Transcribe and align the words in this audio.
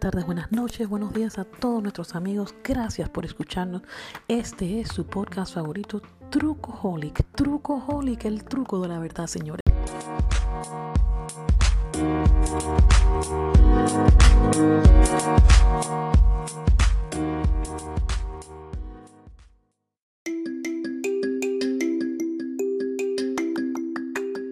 buenas 0.00 0.12
tardes, 0.12 0.26
buenas 0.26 0.50
noches, 0.52 0.88
buenos 0.88 1.12
días 1.12 1.38
a 1.38 1.44
todos 1.44 1.82
nuestros 1.82 2.14
amigos. 2.14 2.54
Gracias 2.64 3.10
por 3.10 3.26
escucharnos. 3.26 3.82
Este 4.28 4.80
es 4.80 4.88
su 4.88 5.04
podcast 5.04 5.52
favorito, 5.52 6.00
Trucoholic. 6.30 7.22
Trucoholic, 7.34 8.24
el 8.24 8.44
truco 8.44 8.80
de 8.80 8.88
la 8.88 8.98
verdad, 8.98 9.26
señores. 9.26 9.60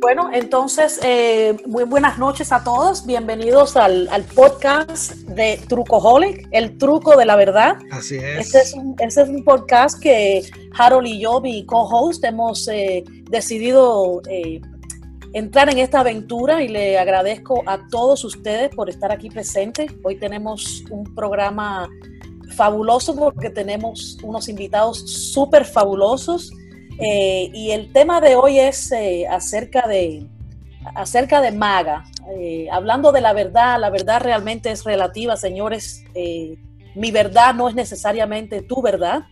Bueno, 0.09 0.31
entonces, 0.33 0.99
eh, 1.03 1.55
muy 1.67 1.85
buenas 1.85 2.17
noches 2.17 2.51
a 2.51 2.65
todos. 2.65 3.05
Bienvenidos 3.05 3.77
al, 3.77 4.09
podcast 4.35 5.13
de 5.13 5.61
Trucoholic, 5.69 6.49
el 6.51 6.79
truco 6.79 7.15
de 7.15 7.27
la 7.27 7.37
verdad. 7.37 7.77
Así 7.91 8.17
es. 8.17 8.47
Este 8.47 8.59
es 8.61 8.73
un, 8.73 8.97
este 8.99 9.21
es 9.21 9.29
un 9.29 9.45
podcast 9.45 10.01
que 10.01 10.49
Harold 10.79 11.07
y 11.09 11.21
yo, 11.21 11.43
mi 11.43 11.67
co-host, 11.67 12.25
hemos 12.25 12.67
eh, 12.69 13.05
decidido 13.29 14.23
eh, 14.31 14.63
entrar 15.35 15.69
en 15.69 15.77
esta 15.77 16.01
aventura 16.01 16.63
y 16.63 16.69
le 16.69 16.99
agradezco 16.99 17.63
a 17.67 17.87
todos 17.91 18.25
ustedes 18.25 18.75
por 18.75 18.89
estar 18.89 19.13
aquí 19.13 19.29
presentes. 19.29 19.93
Hoy 20.05 20.19
tenemos 20.19 20.85
un 20.89 21.05
programa 21.15 21.87
fabuloso 22.57 23.15
porque 23.15 23.51
tenemos 23.51 24.17
unos 24.23 24.49
invitados 24.49 25.01
súper 25.01 25.67
fabulosos. 25.67 26.51
Eh, 27.01 27.51
y 27.55 27.71
el 27.71 27.93
tema 27.93 28.21
de 28.21 28.35
hoy 28.35 28.59
es 28.59 28.91
eh, 28.91 29.27
acerca, 29.29 29.87
de, 29.87 30.27
acerca 30.95 31.41
de 31.41 31.53
Maga. 31.53 32.05
Eh, 32.37 32.69
hablando 32.71 33.13
de 33.13 33.21
la 33.21 33.33
verdad, 33.33 33.79
la 33.79 33.91
verdad 33.91 34.21
realmente 34.21 34.71
es 34.71 34.85
relativa, 34.85 35.37
señores. 35.37 36.05
mi 36.95 37.11
verdad 37.11 37.55
no 37.55 37.69
es 37.69 37.75
necesariamente 37.75 38.63
tu 38.63 38.83
verdad. 38.83 39.23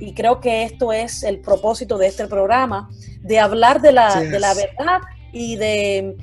Y 0.00 0.14
creo 0.14 0.40
que 0.40 0.62
esto 0.62 0.92
es 0.92 1.24
el 1.24 1.40
propósito 1.40 1.98
de 1.98 2.06
este 2.06 2.28
programa, 2.28 2.88
de 3.20 3.40
hablar 3.40 3.80
de 3.80 3.92
la, 3.92 4.20
de 4.20 4.38
la 4.38 4.54
verdad 4.54 5.00
y 5.32 5.56
de 5.56 6.16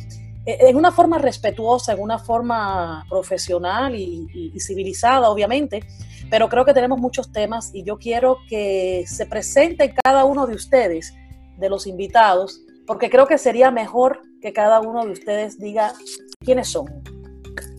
en 0.47 0.75
una 0.75 0.91
forma 0.91 1.17
respetuosa, 1.17 1.93
en 1.93 1.99
una 1.99 2.19
forma 2.19 3.03
profesional 3.09 3.95
y 3.95 4.53
civilizada, 4.59 5.29
obviamente, 5.29 5.83
pero 6.29 6.49
creo 6.49 6.65
que 6.65 6.73
tenemos 6.73 6.99
muchos 6.99 7.31
temas 7.31 7.71
y 7.73 7.83
yo 7.83 7.97
quiero 7.97 8.37
que 8.49 9.03
se 9.07 9.25
presente 9.25 9.93
cada 10.03 10.25
uno 10.25 10.47
de 10.47 10.55
ustedes, 10.55 11.13
de 11.57 11.69
los 11.69 11.87
invitados, 11.87 12.61
porque 12.85 13.09
creo 13.09 13.27
que 13.27 13.37
sería 13.37 13.71
mejor 13.71 14.21
que 14.41 14.53
cada 14.53 14.79
uno 14.79 15.05
de 15.05 15.11
ustedes 15.11 15.59
diga 15.59 15.93
quiénes 16.39 16.67
son 16.67 16.85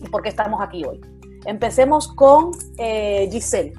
y 0.01 0.09
por 0.09 0.21
qué 0.21 0.29
estamos 0.29 0.61
aquí 0.61 0.83
hoy. 0.83 0.99
Empecemos 1.45 2.09
con 2.09 2.51
eh, 2.77 3.29
Giselle. 3.31 3.73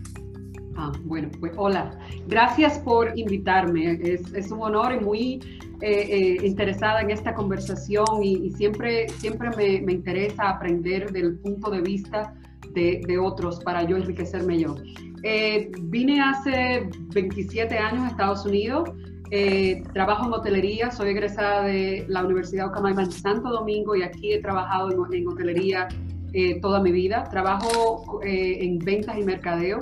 Ah, 0.76 0.92
bueno, 1.04 1.28
pues 1.40 1.52
hola. 1.56 1.98
Gracias 2.28 2.78
por 2.78 3.18
invitarme. 3.18 3.98
Es, 4.02 4.50
un 4.50 4.62
honor 4.62 4.92
y 4.92 5.04
muy 5.04 5.40
eh, 5.80 6.38
eh, 6.40 6.46
interesada 6.46 7.00
en 7.00 7.10
esta 7.10 7.34
conversación 7.34 8.22
y, 8.22 8.50
siempre, 8.52 9.08
siempre 9.08 9.50
me, 9.50 9.80
me, 9.80 9.92
interesa 9.92 10.50
aprender 10.50 11.10
del 11.10 11.36
punto 11.38 11.70
de 11.70 11.80
vista 11.80 12.32
de, 12.74 13.18
otros 13.18 13.60
para 13.60 13.82
yo 13.84 13.96
enriquecerme 13.96 14.58
yo. 14.58 14.76
Eh, 15.22 15.70
vine 15.82 16.20
hace 16.20 16.88
27 17.12 17.76
años 17.76 18.04
a 18.04 18.08
Estados 18.08 18.46
Unidos, 18.46 18.90
eh, 19.30 19.82
trabajo 19.92 20.26
en 20.26 20.32
hotelería, 20.32 20.90
soy 20.90 21.10
egresada 21.10 21.64
de 21.64 22.06
la 22.08 22.24
Universidad 22.24 22.68
Ocamaiba 22.68 23.02
en 23.02 23.12
Santo 23.12 23.50
Domingo 23.50 23.94
y 23.96 24.02
aquí 24.02 24.32
he 24.32 24.40
trabajado 24.40 24.90
en, 25.12 25.28
hotelería 25.28 25.88
eh, 26.32 26.60
toda 26.60 26.80
mi 26.80 26.92
vida. 26.92 27.24
Trabajo 27.24 28.20
en 28.22 28.78
ventas 28.78 29.18
y 29.18 29.24
mercadeo. 29.24 29.78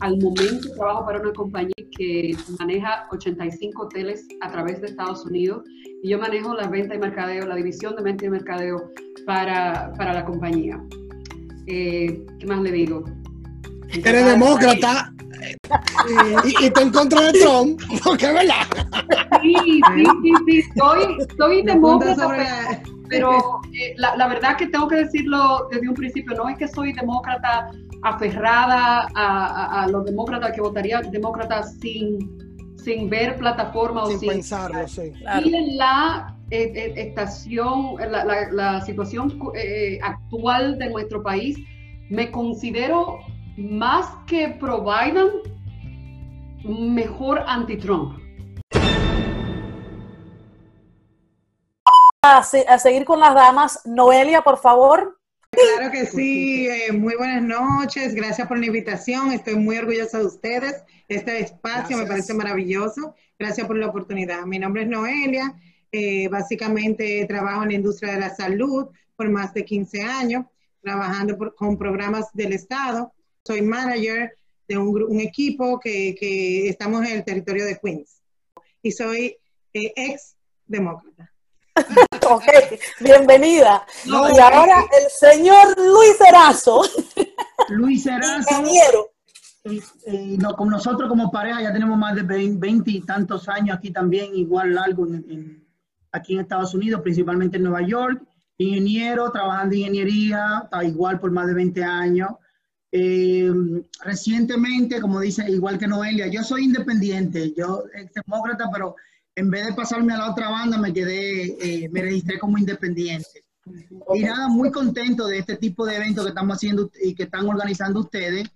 Al 0.00 0.16
momento 0.16 0.72
trabajo 0.76 1.04
para 1.04 1.20
una 1.20 1.32
compañía 1.34 1.74
que 1.96 2.34
maneja 2.58 3.06
85 3.12 3.82
hoteles 3.82 4.26
a 4.40 4.50
través 4.50 4.80
de 4.80 4.86
Estados 4.86 5.26
Unidos 5.26 5.62
y 6.02 6.08
yo 6.08 6.18
manejo 6.18 6.54
la 6.54 6.68
venta 6.68 6.94
y 6.94 6.98
mercadeo, 6.98 7.46
la 7.46 7.56
división 7.56 7.94
de 7.96 8.02
venta 8.02 8.24
y 8.24 8.30
mercadeo 8.30 8.90
para, 9.26 9.92
para 9.98 10.14
la 10.14 10.24
compañía. 10.24 10.82
Eh, 11.72 12.26
¿qué 12.40 12.46
más 12.46 12.60
le 12.62 12.72
digo? 12.72 13.04
Eres 14.04 14.24
demócrata. 14.26 15.12
y, 16.48 16.66
y, 16.66 16.70
te 16.70 16.82
en 16.82 16.90
contra 16.90 17.30
de 17.30 17.38
Trump, 17.38 17.80
porque 18.04 18.26
es 18.26 18.34
verdad. 18.34 18.66
Sí, 19.40 19.54
sí, 19.64 20.04
sí, 20.22 20.32
sí, 20.46 20.62
soy, 21.38 21.62
demócrata, 21.62 22.82
pero, 23.08 23.60
eh, 23.72 23.94
la, 23.96 24.16
la, 24.16 24.28
verdad 24.28 24.56
que 24.56 24.66
tengo 24.66 24.88
que 24.88 24.96
decirlo 24.96 25.68
desde 25.70 25.88
un 25.88 25.94
principio, 25.94 26.36
no 26.36 26.48
es 26.48 26.58
que 26.58 26.68
soy 26.68 26.92
demócrata 26.92 27.70
aferrada 28.02 29.08
a, 29.14 29.82
a, 29.82 29.88
los 29.88 30.04
demócratas, 30.04 30.52
que 30.52 30.60
votaría 30.60 31.00
demócratas 31.00 31.76
sin, 31.80 32.18
sin 32.76 33.08
ver 33.08 33.36
plataforma 33.38 34.06
sin 34.06 34.16
o 34.16 34.18
sin 34.18 34.28
pensarlo, 34.28 34.88
sí. 34.88 35.12
Y 35.44 35.76
la 35.76 36.36
eh, 36.52 36.72
eh, 36.74 36.94
estación, 36.96 37.94
la, 37.96 38.80
situación 38.84 39.38
eh, 39.54 40.00
actual 40.02 40.80
de 40.80 40.90
nuestro 40.90 41.22
país, 41.22 41.56
me 42.08 42.32
considero 42.32 43.20
más 43.56 44.06
que 44.26 44.48
pro 44.48 44.82
Biden, 44.82 45.28
mejor 46.64 47.44
anti-Trump. 47.46 48.18
A, 52.22 52.42
seguir 52.42 53.04
con 53.04 53.20
las 53.20 53.32
damas. 53.32 53.80
Noelia, 53.84 54.42
por 54.42 54.58
favor. 54.58 55.18
Claro 55.52 55.92
que 55.92 56.04
sí, 56.04 56.68
muy 56.92 57.14
buenas 57.14 57.42
noches, 57.42 58.12
gracias 58.12 58.48
por 58.48 58.58
la 58.58 58.66
invitación, 58.66 59.32
estoy 59.32 59.54
muy 59.56 59.78
orgullosa 59.78 60.18
de 60.18 60.26
ustedes, 60.26 60.84
este 61.08 61.40
espacio 61.40 61.96
me 61.98 62.06
parece 62.06 62.34
maravilloso, 62.34 63.16
gracias 63.36 63.66
por 63.66 63.76
la 63.76 63.88
oportunidad. 63.88 64.44
Mi 64.46 64.60
nombre 64.60 64.82
es 64.82 64.88
Noelia, 64.88 65.56
eh, 65.92 66.28
básicamente 66.28 67.24
trabajo 67.26 67.62
en 67.62 67.68
la 67.68 67.74
industria 67.74 68.12
de 68.12 68.20
la 68.20 68.34
salud 68.34 68.88
por 69.16 69.28
más 69.28 69.52
de 69.52 69.64
15 69.64 70.02
años, 70.02 70.46
trabajando 70.80 71.36
con 71.56 71.76
programas 71.76 72.26
del 72.32 72.52
Estado. 72.52 73.12
Soy 73.44 73.62
manager 73.62 74.34
de 74.68 74.78
un, 74.78 75.20
equipo 75.20 75.80
que, 75.80 76.68
estamos 76.68 77.04
en 77.04 77.12
el 77.12 77.24
territorio 77.24 77.64
de 77.64 77.78
Queens. 77.78 78.22
Y 78.82 78.92
soy 78.92 79.36
eh, 79.74 79.92
ex 79.96 80.36
demócrata. 80.66 81.32
ok, 82.30 82.44
bienvenida. 83.00 83.84
y 84.04 84.10
ahora 84.12 84.86
el 85.02 85.10
señor 85.10 85.76
Luis 85.76 86.20
Erazo. 86.20 86.82
Luis 87.68 88.06
Erazo. 88.06 88.48
Ingeniero. 88.50 89.10
Eh, 89.64 90.36
no, 90.38 90.54
con 90.56 90.68
nosotros 90.68 91.08
como 91.08 91.30
pareja 91.30 91.60
ya 91.60 91.72
tenemos 91.72 91.98
más 91.98 92.14
de 92.14 92.22
20 92.22 92.90
y 92.90 93.00
tantos 93.02 93.48
años 93.48 93.76
aquí 93.76 93.90
también, 93.90 94.34
igual 94.34 94.74
largo 94.74 95.06
en, 95.06 95.59
aquí 96.12 96.34
en 96.34 96.40
Estados 96.40 96.74
Unidos, 96.74 97.02
principalmente 97.02 97.56
en 97.56 97.64
Nueva 97.64 97.82
York, 97.82 98.22
ingeniero, 98.58 99.30
trabajando 99.30 99.74
en 99.74 99.80
ingeniería, 99.80 100.68
igual 100.82 101.18
por 101.18 101.30
más 101.30 101.46
de 101.46 101.54
20 101.54 101.82
años. 101.82 102.30
Eh, 102.92 103.52
recientemente, 104.02 105.00
como 105.00 105.20
dice, 105.20 105.48
igual 105.48 105.78
que 105.78 105.86
Noelia, 105.86 106.26
yo 106.26 106.42
soy 106.42 106.64
independiente, 106.64 107.52
yo 107.56 107.84
ex 107.94 108.12
demócrata, 108.14 108.68
pero 108.72 108.96
en 109.36 109.50
vez 109.50 109.66
de 109.66 109.72
pasarme 109.72 110.12
a 110.12 110.18
la 110.18 110.30
otra 110.30 110.50
banda, 110.50 110.76
me 110.76 110.92
quedé, 110.92 111.56
eh, 111.84 111.88
me 111.88 112.02
registré 112.02 112.38
como 112.38 112.58
independiente. 112.58 113.44
Y 114.14 114.22
nada, 114.22 114.48
muy 114.48 114.70
contento 114.72 115.26
de 115.28 115.38
este 115.38 115.56
tipo 115.56 115.86
de 115.86 115.96
eventos 115.96 116.24
que 116.24 116.30
estamos 116.30 116.56
haciendo 116.56 116.90
y 117.00 117.14
que 117.14 117.24
están 117.24 117.46
organizando 117.46 118.00
ustedes 118.00 118.48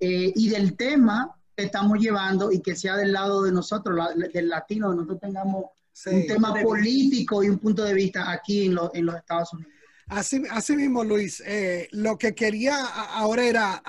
eh, 0.00 0.32
y 0.34 0.48
del 0.48 0.76
tema 0.76 1.36
que 1.54 1.64
estamos 1.64 1.98
llevando 1.98 2.50
y 2.50 2.60
que 2.60 2.74
sea 2.74 2.96
del 2.96 3.12
lado 3.12 3.42
de 3.42 3.52
nosotros, 3.52 3.98
del 4.32 4.48
latino, 4.48 4.90
que 4.90 4.96
nosotros 4.96 5.20
tengamos 5.20 5.66
un 6.06 6.26
tema 6.26 6.54
político 6.62 7.42
y 7.42 7.48
un 7.48 7.58
punto 7.58 7.84
de 7.84 7.94
vista 7.94 8.30
aquí 8.30 8.66
en, 8.66 8.76
en 8.94 9.06
los 9.06 9.16
Estados 9.16 9.52
Unidos. 9.52 9.72
Así, 10.06 10.42
así 10.50 10.76
mismo, 10.76 11.02
Luis, 11.02 11.42
eh, 11.46 11.88
lo 11.92 12.18
que 12.18 12.34
quería 12.34 12.76
ahora 12.76 13.44
era 13.44 13.82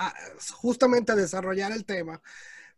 justamente 0.54 1.14
desarrollar 1.14 1.72
el 1.72 1.84
tema, 1.84 2.20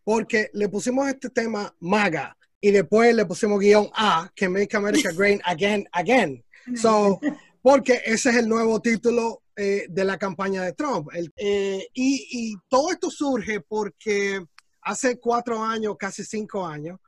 porque 0.02 0.50
le 0.54 0.69
pusimos 0.69 1.08
este 1.08 1.30
tema 1.30 1.72
MAGA 1.78 2.36
y 2.60 2.72
después 2.72 3.14
le 3.14 3.26
pusimos 3.26 3.60
guion 3.60 3.88
A, 3.94 4.30
que 4.34 4.48
Make 4.48 4.76
America 4.76 5.10
Great 5.12 5.40
Again, 5.44 5.86
Again. 5.92 6.44
So, 6.74 7.20
porque 7.62 8.02
ese 8.04 8.31
es 8.31 8.36
el 8.36 8.48
nuevo 8.48 8.81
título 8.81 9.42
eh, 9.54 9.86
de 9.88 10.04
la 10.04 10.19
campaña 10.19 10.62
de 10.62 10.72
Trump. 10.72 11.08
Eh, 11.36 11.88
y, 11.94 12.28
y 12.31 12.56
todo 12.69 12.90
esto 12.90 13.08
surge 13.10 13.60
porque 13.60 14.44
hace 14.82 15.19
cuatro 15.20 15.62
años, 15.62 15.96
casi 15.96 16.24
cinco 16.24 16.66
años, 16.66 16.98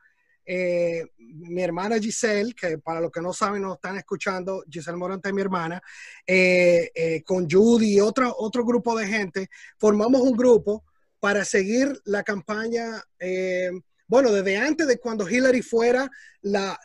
eh, 0.53 1.07
mi 1.17 1.63
hermana 1.63 2.01
Giselle, 2.01 2.55
que 2.55 2.79
para 2.79 3.01
los 3.01 3.13
que 3.13 3.21
no 3.21 3.33
saben, 3.33 3.63
no 3.63 3.75
están 3.75 3.97
escuchando, 3.97 4.65
Giselle 4.69 4.97
Morante 4.97 5.29
es 5.29 5.35
mi 5.35 5.43
hermana, 5.43 5.81
eh, 6.27 6.91
eh, 6.93 7.23
con 7.23 7.49
Judy 7.49 7.95
y 7.95 8.01
otro, 8.01 8.35
otro 8.37 8.65
grupo 8.65 8.99
de 8.99 9.07
gente, 9.07 9.49
formamos 9.79 10.23
un 10.23 10.37
grupo 10.37 10.85
para 11.21 11.45
seguir 11.45 12.01
la 12.05 12.25
campaña, 12.25 13.01
bueno, 14.09 14.33
desde 14.33 14.57
antes 14.57 14.89
de 14.89 14.99
cuando 14.99 15.29
Hillary 15.29 15.63
fuera 15.63 16.11
la, 16.41 16.77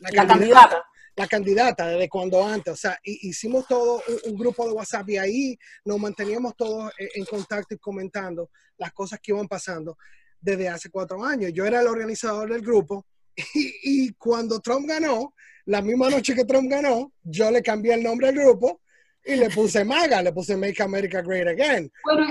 la, 0.00 0.26
candidata, 0.26 0.82
la 1.14 1.28
candidata 1.28 1.86
desde 1.86 2.08
cuando 2.08 2.44
antes. 2.44 2.72
O 2.72 2.76
sea, 2.76 2.98
hicimos 3.04 3.64
todo 3.68 4.02
un, 4.24 4.36
grupo 4.36 4.66
de 4.66 4.72
WhatsApp 4.72 5.08
y 5.10 5.18
ahí 5.18 5.58
nos 5.84 6.00
manteníamos 6.00 6.56
todos 6.56 6.90
eh, 6.98 7.10
en 7.14 7.24
contacto 7.26 7.76
y 7.76 7.78
comentando 7.78 8.50
las 8.76 8.92
cosas 8.92 9.20
que 9.22 9.30
iban 9.30 9.46
pasando 9.46 9.96
desde 10.46 10.68
hace 10.68 10.90
cuatro 10.90 11.22
años. 11.24 11.52
Yo 11.52 11.66
era 11.66 11.80
el 11.80 11.88
organizador 11.88 12.50
del 12.50 12.62
grupo 12.62 13.04
y, 13.54 14.12
cuando 14.14 14.60
Trump 14.60 14.86
ganó, 14.86 15.34
la 15.66 15.82
misma 15.82 16.08
noche 16.08 16.34
que 16.34 16.44
Trump 16.44 16.70
ganó, 16.70 17.12
yo 17.24 17.50
le 17.50 17.60
cambié 17.62 17.94
el 17.94 18.04
nombre 18.04 18.28
al 18.28 18.34
grupo 18.36 18.80
y 19.24 19.34
le 19.34 19.50
puse 19.50 19.84
MAGA, 19.84 20.22
le 20.22 20.32
puse 20.32 20.56
Make 20.56 20.80
America 20.82 21.20
Great 21.20 21.48
Again. 21.48 21.90
Bueno, 22.04 22.26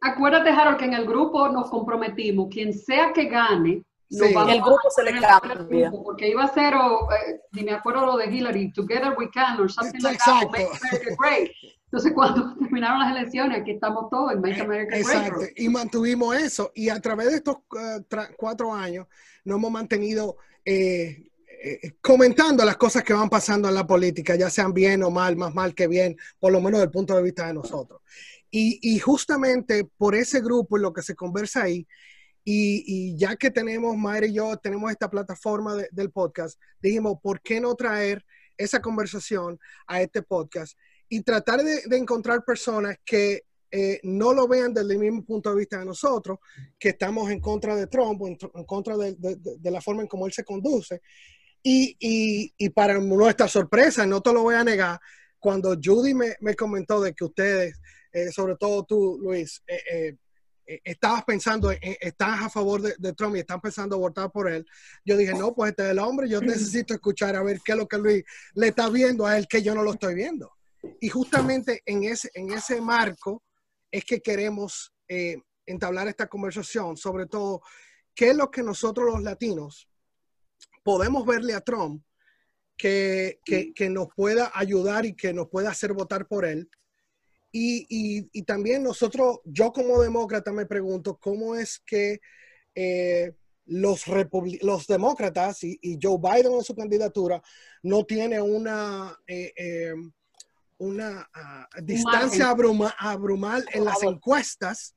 acuérdate, 0.00 0.48
Harold, 0.48 0.78
que 0.78 0.86
en 0.86 0.94
el 0.94 1.06
grupo 1.06 1.48
nos 1.50 1.68
comprometimos, 1.68 2.48
quien 2.50 2.72
sea 2.72 3.12
que 3.12 3.26
gane, 3.26 3.82
Sí. 4.08 4.24
el 4.24 4.60
grupo 4.62 4.88
se 4.94 5.02
le 5.02 5.20
cambia. 5.20 5.90
Porque 5.90 6.28
iba 6.28 6.44
a 6.44 6.54
ser, 6.54 6.74
o, 6.74 7.08
eh, 7.12 7.40
ni 7.52 7.64
me 7.64 7.72
acuerdo 7.72 8.06
lo 8.06 8.16
de 8.16 8.26
Hillary, 8.26 8.72
Together 8.72 9.14
We 9.18 9.30
Can, 9.30 9.60
or 9.60 9.70
something 9.70 10.00
like 10.00 10.18
that, 10.24 10.48
Make 10.50 10.68
America 10.80 11.16
Great. 11.18 11.50
Entonces, 11.84 12.12
cuando 12.14 12.54
terminaron 12.58 13.00
las 13.00 13.16
elecciones, 13.16 13.60
aquí 13.60 13.72
estamos 13.72 14.08
todos 14.10 14.32
en 14.32 14.40
Make 14.40 14.60
America 14.60 14.96
Great. 14.96 15.06
Exacto, 15.06 15.44
y 15.56 15.68
mantuvimos 15.68 16.36
eso. 16.36 16.70
Y 16.74 16.88
a 16.88 17.00
través 17.00 17.30
de 17.30 17.36
estos 17.36 17.56
uh, 17.56 18.02
cuatro 18.36 18.72
años, 18.72 19.06
nos 19.44 19.58
hemos 19.58 19.70
mantenido 19.70 20.36
eh, 20.64 21.30
eh, 21.62 21.92
comentando 22.00 22.64
las 22.64 22.76
cosas 22.76 23.02
que 23.02 23.12
van 23.12 23.28
pasando 23.28 23.68
en 23.68 23.74
la 23.74 23.86
política, 23.86 24.36
ya 24.36 24.50
sean 24.50 24.72
bien 24.72 25.02
o 25.02 25.10
mal, 25.10 25.36
más 25.36 25.54
mal 25.54 25.74
que 25.74 25.88
bien, 25.88 26.16
por 26.38 26.52
lo 26.52 26.60
menos 26.60 26.78
desde 26.78 26.84
el 26.84 26.90
punto 26.90 27.16
de 27.16 27.22
vista 27.22 27.46
de 27.46 27.54
nosotros. 27.54 28.02
Y, 28.50 28.78
y 28.82 28.98
justamente 29.00 29.84
por 29.96 30.14
ese 30.14 30.40
grupo 30.40 30.78
y 30.78 30.82
lo 30.82 30.92
que 30.92 31.02
se 31.02 31.16
conversa 31.16 31.62
ahí, 31.62 31.86
y, 32.48 33.16
ya 33.16 33.34
que 33.34 33.50
tenemos, 33.50 33.96
Mayra 33.96 34.26
y 34.26 34.34
yo, 34.34 34.56
tenemos 34.56 34.92
esta 34.92 35.10
plataforma 35.10 35.74
del 35.90 36.12
podcast, 36.12 36.60
dijimos, 36.80 37.18
¿por 37.20 37.40
qué 37.40 37.60
no 37.60 37.74
traer 37.74 38.24
esa 38.56 38.80
conversación 38.80 39.58
a 39.88 40.00
este 40.00 40.22
podcast 40.22 40.78
y 41.08 41.22
tratar 41.22 41.62
de, 41.64 41.82
encontrar 41.96 42.44
personas 42.44 42.96
que 43.04 43.42
eh, 43.72 43.98
no 44.04 44.32
lo 44.32 44.46
vean 44.46 44.72
desde 44.72 44.92
el 44.92 45.00
mismo 45.00 45.24
punto 45.24 45.50
de 45.50 45.56
vista 45.56 45.80
de 45.80 45.86
nosotros, 45.86 46.38
que 46.78 46.90
estamos 46.90 47.28
en 47.32 47.40
contra 47.40 47.74
de 47.74 47.88
Trump, 47.88 48.22
en, 48.22 48.38
en 48.54 48.64
contra 48.64 48.96
de, 48.96 49.16
la 49.64 49.80
forma 49.80 50.02
en 50.02 50.08
cómo 50.08 50.24
él 50.24 50.32
se 50.32 50.44
conduce. 50.44 51.02
Y, 51.64 51.96
y, 52.56 52.68
para 52.70 53.00
nuestra 53.00 53.48
sorpresa, 53.48 54.06
no 54.06 54.20
te 54.20 54.32
lo 54.32 54.42
voy 54.42 54.54
a 54.54 54.62
negar, 54.62 55.00
cuando 55.40 55.76
Judy 55.82 56.14
me, 56.14 56.36
me 56.40 56.54
comentó 56.54 57.00
de 57.00 57.12
que 57.12 57.24
ustedes, 57.24 57.80
eh, 58.12 58.30
sobre 58.30 58.54
todo 58.54 58.84
tú, 58.84 59.18
Luis, 59.20 59.60
eh, 59.66 59.80
eh, 59.92 60.16
estabas 60.66 61.24
pensando, 61.24 61.70
estás 61.70 62.42
a 62.42 62.50
favor 62.50 62.82
de, 62.82 63.12
Trump 63.12 63.36
y 63.36 63.40
están 63.40 63.60
pensando 63.60 63.98
votar 63.98 64.30
por 64.30 64.50
él, 64.50 64.66
yo 65.04 65.16
dije, 65.16 65.32
no, 65.32 65.54
pues 65.54 65.70
este 65.70 65.84
es 65.84 65.90
el 65.90 65.98
hombre, 65.98 66.28
yo 66.28 66.40
necesito 66.40 66.94
escuchar 66.94 67.36
a 67.36 67.42
ver 67.42 67.60
qué 67.64 67.72
es 67.72 67.78
lo 67.78 67.86
que 67.86 67.98
Luis 67.98 68.24
le 68.54 68.68
está 68.68 68.88
viendo 68.88 69.26
a 69.26 69.38
él 69.38 69.46
que 69.48 69.62
yo 69.62 69.74
no 69.74 69.82
lo 69.82 69.92
estoy 69.92 70.14
viendo. 70.14 70.52
Y 71.00 71.08
justamente 71.08 71.82
en 71.86 72.04
ese, 72.04 72.30
en 72.34 72.52
ese 72.52 72.80
marco 72.80 73.42
es 73.90 74.04
que 74.04 74.20
queremos 74.20 74.92
eh, 75.08 75.36
entablar 75.64 76.08
esta 76.08 76.26
conversación, 76.26 76.96
sobre 76.96 77.26
todo, 77.26 77.62
qué 78.14 78.30
es 78.30 78.36
lo 78.36 78.50
que 78.50 78.62
nosotros 78.62 79.06
los 79.12 79.22
latinos 79.22 79.88
podemos 80.82 81.26
verle 81.26 81.54
a 81.54 81.60
Trump 81.60 82.02
que, 82.76 83.40
que, 83.44 83.72
que 83.72 83.88
nos 83.88 84.08
pueda 84.14 84.52
ayudar 84.54 85.06
y 85.06 85.14
que 85.14 85.32
nos 85.32 85.48
pueda 85.48 85.70
hacer 85.70 85.92
votar 85.92 86.26
por 86.26 86.44
él 86.44 86.68
y, 87.58 88.42
también 88.42 88.82
nosotros, 88.82 89.40
yo 89.44 89.72
como 89.72 90.00
demócrata 90.00 90.52
me 90.52 90.66
pregunto 90.66 91.16
cómo 91.16 91.54
es 91.54 91.80
que 91.80 92.20
eh, 92.74 93.32
los, 93.66 94.04
los 94.62 94.86
demócratas 94.86 95.64
y, 95.64 95.98
Joe 96.00 96.18
Biden 96.18 96.52
en 96.52 96.64
su 96.64 96.74
candidatura 96.74 97.42
no 97.82 98.04
tiene 98.04 98.40
una, 98.40 99.16
eh, 99.26 99.52
eh, 99.56 99.94
una 100.78 101.28
ah, 101.34 101.68
distancia 101.82 102.50
abrumal 102.98 103.64
en 103.72 103.84
las 103.84 104.02
encuestas 104.02 104.94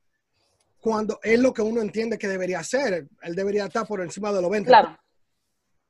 cuando 0.79 1.19
es 1.23 1.39
lo 1.39 1.53
que 1.53 1.61
uno 1.61 1.81
entiende 1.81 2.17
que 2.17 2.27
debería 2.27 2.59
hacer. 2.59 3.07
Él 3.21 3.35
debería 3.35 3.65
estar 3.65 3.85
por 3.85 4.01
encima 4.01 4.31
de 4.31 4.41
los 4.41 4.51
20. 4.51 4.67
Claro. 4.67 4.97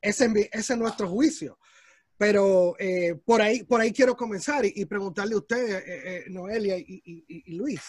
Ese, 0.01 0.50
ese 0.51 0.74
es 0.74 0.80
nuestro 0.80 1.07
juicio. 1.07 1.58
Pero 2.19 2.75
eh, 2.77 3.16
por, 3.25 3.42
ahí, 3.42 3.63
por 3.63 3.80
ahí 3.80 3.94
quiero 3.94 4.13
comenzar 4.13 4.66
y, 4.66 4.83
preguntarle 4.83 5.36
a 5.36 5.38
ustedes, 5.38 5.71
eh, 5.71 5.83
eh, 5.88 6.24
Noelia 6.27 6.75
y, 6.77 7.56
Luis, 7.56 7.81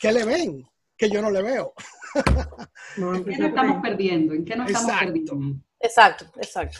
¿qué 0.00 0.10
le 0.10 0.24
ven 0.24 0.66
que 0.96 1.10
yo 1.10 1.20
no 1.20 1.30
le 1.30 1.42
veo? 1.42 1.74
¿En 2.96 3.24
qué 3.24 3.36
nos 3.36 3.48
estamos 3.50 3.82
perdiendo? 3.82 4.32
¿En 4.32 4.44
qué 4.46 4.56
nos 4.56 4.70
estamos 4.70 4.98
perdiendo? 4.98 5.60
Exacto, 5.80 6.24
exacto. 6.36 6.78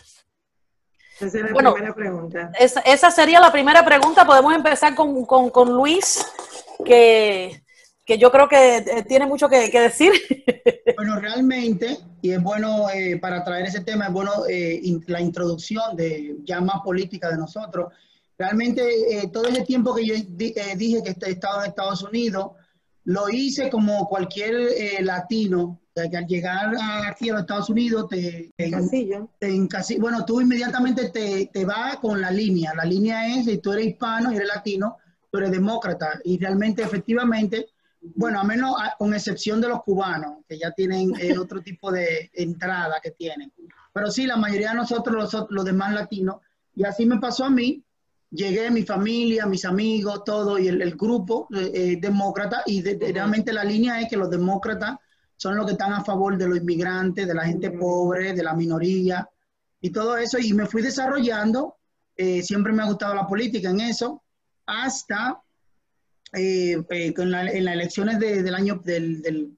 Esa 1.21 1.27
es 1.27 1.35
la 1.35 1.73
primera 1.75 1.95
pregunta. 1.95 2.53
Esa, 2.59 3.11
sería 3.11 3.39
la 3.39 3.53
primera 3.53 3.85
pregunta. 3.85 4.25
Podemos 4.25 4.55
empezar 4.55 4.95
con, 4.95 5.27
con, 5.27 5.51
con 5.51 5.71
Luis, 5.71 6.27
que 6.87 7.65
que 8.09 8.17
yo 8.17 8.31
creo 8.31 8.49
que 8.49 8.79
eh, 8.79 9.05
tiene 9.07 9.27
mucho 9.27 9.49
que, 9.49 9.71
decir. 9.71 10.13
Bueno, 10.97 11.21
realmente, 11.21 11.97
y 12.23 12.33
es 12.33 12.43
bueno 12.43 12.91
eh, 12.91 13.19
para 13.19 13.45
traer 13.45 13.67
ese 13.67 13.83
tema, 13.83 14.07
es 14.07 14.13
bueno 14.13 14.33
eh, 14.49 14.83
la 15.07 15.21
introducción 15.21 15.95
de 15.95 16.39
ya 16.43 16.61
más 16.61 16.81
política 16.83 17.31
de 17.31 17.37
nosotros. 17.37 17.93
Realmente, 18.37 18.83
todo 19.33 19.47
ese 19.47 19.63
tiempo 19.63 19.95
que 19.95 20.05
yo 20.05 20.15
dije 20.77 21.03
que 21.05 21.15
he 21.25 21.31
estado 21.31 21.63
en 21.63 21.69
Estados 21.69 22.03
Unidos, 22.03 22.51
lo 23.05 23.29
hice 23.29 23.71
como 23.71 24.09
cualquier 24.09 25.05
latino, 25.05 25.79
que 25.95 26.17
al 26.17 26.27
llegar 26.27 26.75
aquí 27.07 27.31
a 27.31 27.35
los 27.35 27.43
Estados 27.43 27.71
Unidos 27.71 28.09
te, 28.09 28.51
te, 28.57 29.99
bueno, 30.01 30.25
tú 30.25 30.41
inmediatamente 30.41 31.11
te, 31.11 31.51
te 31.53 31.65
vas 31.65 31.99
con 31.99 32.21
la 32.21 32.33
línea. 32.33 32.75
La 32.75 32.85
línea 32.85 33.37
es, 33.37 33.45
si 33.45 33.59
tú 33.59 33.73
eres 33.73 33.87
hispano 33.87 34.33
y 34.33 34.37
eres 34.37 34.49
latino, 34.49 34.97
tú 35.31 35.39
eres 35.39 35.53
demócrata. 35.53 36.21
Y 36.25 36.39
realmente, 36.39 36.83
efectivamente, 36.83 37.69
bueno, 38.15 38.41
a 38.41 38.45
menos 38.45 38.77
con 38.99 39.15
excepción 39.15 39.61
de 39.61 39.69
los 39.69 39.83
cubanos, 39.83 40.45
que 40.49 40.59
ya 40.59 40.73
tienen 40.73 41.13
eh, 41.21 41.37
otro 41.39 41.63
tipo 41.63 41.91
de 41.91 42.31
entrada 42.35 43.01
que 43.03 43.13
tienen. 43.13 43.53
Pero 43.93 44.11
sí, 44.11 44.27
la 44.27 44.37
mayoría 44.37 44.71
de 44.71 44.77
nosotros, 44.77 45.47
los, 45.51 45.65
demás 45.65 45.93
latinos, 45.93 46.37
y 46.75 46.85
así 46.85 47.07
me 47.07 47.19
pasó 47.19 47.45
a 47.45 47.51
mí, 47.51 47.83
llegué, 48.31 48.71
mi 48.71 48.83
familia, 48.83 49.47
mis 49.47 49.65
amigos, 49.65 50.23
todo, 50.25 50.59
y 50.59 50.69
el, 50.69 50.97
grupo 50.97 51.49
eh, 51.55 51.71
eh, 51.75 51.99
demócrata, 52.01 52.63
y 52.67 52.83
realmente 52.83 53.53
la 53.53 53.65
línea 53.65 54.01
es 54.01 54.09
que 54.09 54.17
los 54.17 54.31
demócratas 54.31 54.97
son 55.37 55.57
los 55.57 55.67
que 55.67 55.73
están 55.73 55.93
a 55.93 56.05
favor 56.05 56.37
de 56.37 56.49
los 56.49 56.59
inmigrantes, 56.59 57.27
de 57.27 57.35
la 57.35 57.45
gente 57.45 57.71
pobre, 57.71 58.33
de 58.33 58.43
la 58.43 58.55
minoría, 58.55 59.29
y 59.81 59.91
todo 59.91 60.17
eso, 60.17 60.39
y 60.39 60.53
me 60.53 60.67
fui 60.67 60.83
desarrollando, 60.83 61.77
siempre 62.43 62.73
me 62.73 62.83
ha 62.83 62.87
gustado 62.87 63.15
la 63.15 63.27
política 63.27 63.71
en 63.71 63.81
eso, 63.81 64.25
hasta 64.67 65.41
eh, 66.35 66.83
eh, 66.91 67.15
en, 67.17 67.31
las 67.31 67.55
elecciones 67.55 68.19
del 68.19 68.55
año 68.55 68.81
del, 68.85 69.57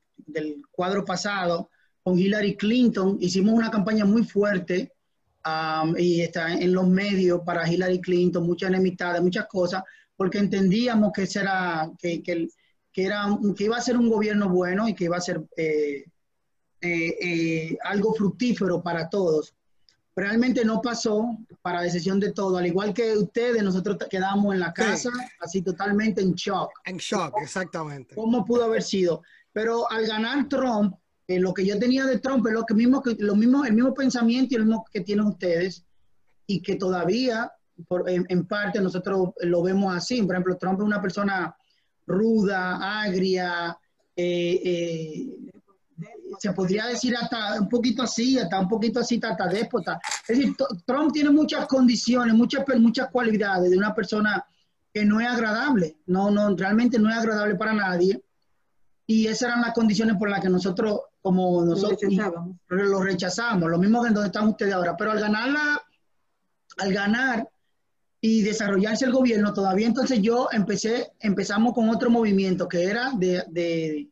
cuadro 0.71 1.05
pasado, 1.05 1.71
con 2.03 2.19
Hillary 2.19 2.57
Clinton, 2.57 3.19
hicimos 3.21 3.55
una 3.55 3.71
campaña 3.71 4.05
muy 4.05 4.25
fuerte 4.25 4.93
y 5.97 6.21
está 6.21 6.55
en 6.55 6.73
los 6.73 6.87
medios 6.87 7.41
para 7.45 7.71
Hillary 7.71 8.01
Clinton, 8.01 8.47
muchas 8.47 8.71
enemistades, 8.71 9.23
muchas 9.23 9.47
cosas, 9.47 9.83
porque 10.17 10.39
entendíamos 10.39 11.13
que, 11.13 11.27
será, 11.27 11.91
que, 11.99 12.23
era, 12.95 13.39
que 13.57 13.65
iba 13.65 13.77
a 13.77 13.83
ser 13.83 13.97
un 13.97 14.09
gobierno 14.09 14.49
bueno 14.49 14.89
y 14.89 14.95
que 14.95 15.05
iba 15.05 15.17
a 15.17 15.21
ser 15.21 15.43
eh, 15.57 16.05
algo 17.85 18.15
fructífero 18.15 18.83
para 18.83 19.09
todos. 19.09 19.55
Realmente 20.15 20.65
no 20.65 20.81
pasó 20.81 21.39
para 21.63 21.83
decisión 21.83 22.21
de 22.21 22.33
todo. 22.33 22.57
Al 22.57 22.67
igual 22.67 22.95
que 22.95 23.17
ustedes, 23.17 23.63
nosotros 23.63 23.99
quedamos 24.11 24.55
en 24.55 24.61
la 24.61 24.73
casa 24.73 25.11
así 25.41 25.63
totalmente 25.63 26.21
en 26.21 26.35
shock. 26.35 26.71
En 26.85 26.97
shock, 26.97 27.35
exactamente. 27.43 28.15
¿Cómo 28.15 28.45
pudo 28.45 28.65
haber 28.65 28.83
sido? 28.83 29.23
Pero 29.53 29.91
al 29.91 30.07
ganar 30.07 30.49
Trump, 30.49 30.95
eh, 31.27 31.39
lo 31.39 31.53
que 31.53 31.65
yo 31.65 31.79
tenía 31.79 32.07
de 32.07 32.19
Trump 32.19 32.47
es 32.47 32.53
lo, 32.53 32.65
que 32.65 32.75
mismo, 32.75 33.03
que, 33.03 33.17
lo 33.19 33.35
mismo, 33.35 33.65
el 33.65 33.75
mismo 33.75 33.95
pensamiento 33.95 34.55
y 34.55 34.57
el 34.57 34.67
mismo 34.67 34.85
que 34.91 35.01
tienen 35.01 35.27
ustedes 35.27 35.85
y 36.47 36.63
que 36.63 36.77
todavía, 36.77 37.53
por, 37.87 38.09
en, 38.09 38.47
parte, 38.47 38.81
nosotros 38.81 39.31
lo 39.41 39.63
vemos 39.63 39.95
así. 39.95 40.23
Por 40.23 40.35
ejemplo, 40.35 40.57
Trump 40.57 40.81
es 40.81 40.87
una 40.87 41.01
persona 41.01 41.55
ruda, 42.07 43.03
agria, 43.03 43.79
eh, 44.17 44.61
eh, 44.65 45.51
se 46.39 46.53
podría 46.53 46.87
decir 46.87 47.17
hasta 47.17 47.61
un 47.61 47.69
poquito 47.69 48.03
así, 48.03 48.39
hasta 48.39 48.61
un 48.61 48.69
poquito 48.69 49.01
así, 49.01 49.21
hasta 49.23 49.47
déspota. 49.47 50.01
Es 50.29 50.39
decir, 50.39 50.55
Trump 50.85 51.13
tiene 51.13 51.31
muchas 51.31 51.67
condiciones, 51.67 52.35
muchas, 52.35 52.65
muchas 52.79 53.09
cualidades 53.11 53.71
de 53.71 53.77
una 53.77 53.95
persona 53.95 54.45
que 54.93 55.05
no 55.05 55.21
es 55.21 55.29
agradable, 55.29 55.99
no, 56.07 56.31
no, 56.31 56.55
realmente 56.57 56.99
no 56.99 57.09
es 57.11 57.17
agradable 57.17 57.55
para 57.55 57.73
nadie. 57.73 58.23
Y 59.07 59.27
esas 59.27 59.49
eran 59.49 59.63
las 59.63 59.75
condiciones 59.75 60.17
por 60.17 60.31
las 60.31 60.41
que 60.41 60.49
nosotros, 60.49 61.01
como 61.21 61.65
nosotros, 61.65 62.13
lo 62.69 63.03
rechazamos, 63.03 63.69
lo 63.69 63.79
mismo 63.79 64.03
que 64.03 64.09
en 64.09 64.15
donde 64.15 64.29
están 64.29 64.49
ustedes 64.49 64.73
ahora. 64.73 64.97
Pero 64.97 65.11
al 65.13 65.21
ganar, 65.21 65.83
al 66.79 66.93
ganar 66.93 67.49
y 68.21 68.43
desarrollarse 68.43 69.07
el 69.07 69.13
gobierno, 69.13 69.53
todavía 69.53 69.89
entonces 69.89 70.21
yo 70.23 70.49
empecé, 70.53 71.13
empezamos 71.19 71.73
con 71.73 71.89
otro 71.89 72.09
movimiento 72.09 72.69
que 72.69 72.85
era 72.85 73.13
de 73.17 73.43
de 73.49 74.10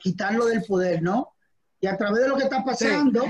quitarlo 0.00 0.46
del 0.46 0.62
poder, 0.62 1.02
¿no? 1.02 1.34
Y 1.80 1.86
a 1.86 1.96
través 1.96 2.22
de 2.22 2.28
lo 2.28 2.36
que 2.36 2.44
está 2.44 2.64
pasando, 2.64 3.24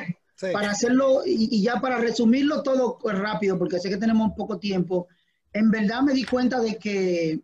para 0.52 0.70
hacerlo 0.70 1.22
y, 1.24 1.62
ya 1.62 1.80
para 1.80 1.98
resumirlo 1.98 2.62
todo 2.62 2.98
rápido, 3.04 3.58
porque 3.58 3.78
sé 3.78 3.88
que 3.88 3.96
tenemos 3.96 4.32
poco 4.36 4.58
tiempo, 4.58 5.08
en 5.52 5.70
verdad 5.70 6.02
me 6.02 6.12
di 6.12 6.24
cuenta 6.24 6.60
de 6.60 6.76
que 6.76 7.40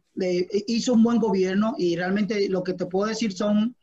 hizo 0.67 0.95
un 0.95 1.03
buen 1.03 1.19
gobierno 1.19 1.75
y 1.79 1.97
realmente 1.97 2.49
lo 2.49 2.63
que 2.63 2.75
te 2.75 2.87
puedo 2.87 3.09
decir 3.09 3.33
son 3.33 3.75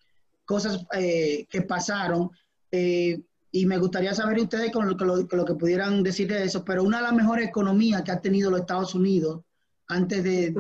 cosas 0.46 0.86
eh, 0.94 1.46
que 1.50 1.62
pasaron. 1.62 2.30
Eh, 2.72 3.22
y 3.52 3.66
me 3.66 3.78
gustaría 3.78 4.14
saber 4.14 4.40
ustedes 4.40 4.72
con 4.72 4.88
lo, 4.88 4.96
lo, 4.96 5.46
que 5.46 5.56
pudieran 5.56 6.04
decir 6.04 6.28
de 6.28 6.44
eso, 6.44 6.64
pero 6.66 6.84
una 6.84 6.98
de 6.98 7.04
las 7.04 7.14
mejores 7.14 7.48
economías 7.48 8.04
que 8.04 8.12
ha 8.12 8.22
tenido 8.22 8.52
los 8.52 8.60
Estados 8.60 8.94
Unidos 8.94 9.42
antes 9.88 10.24
de, 10.24 10.54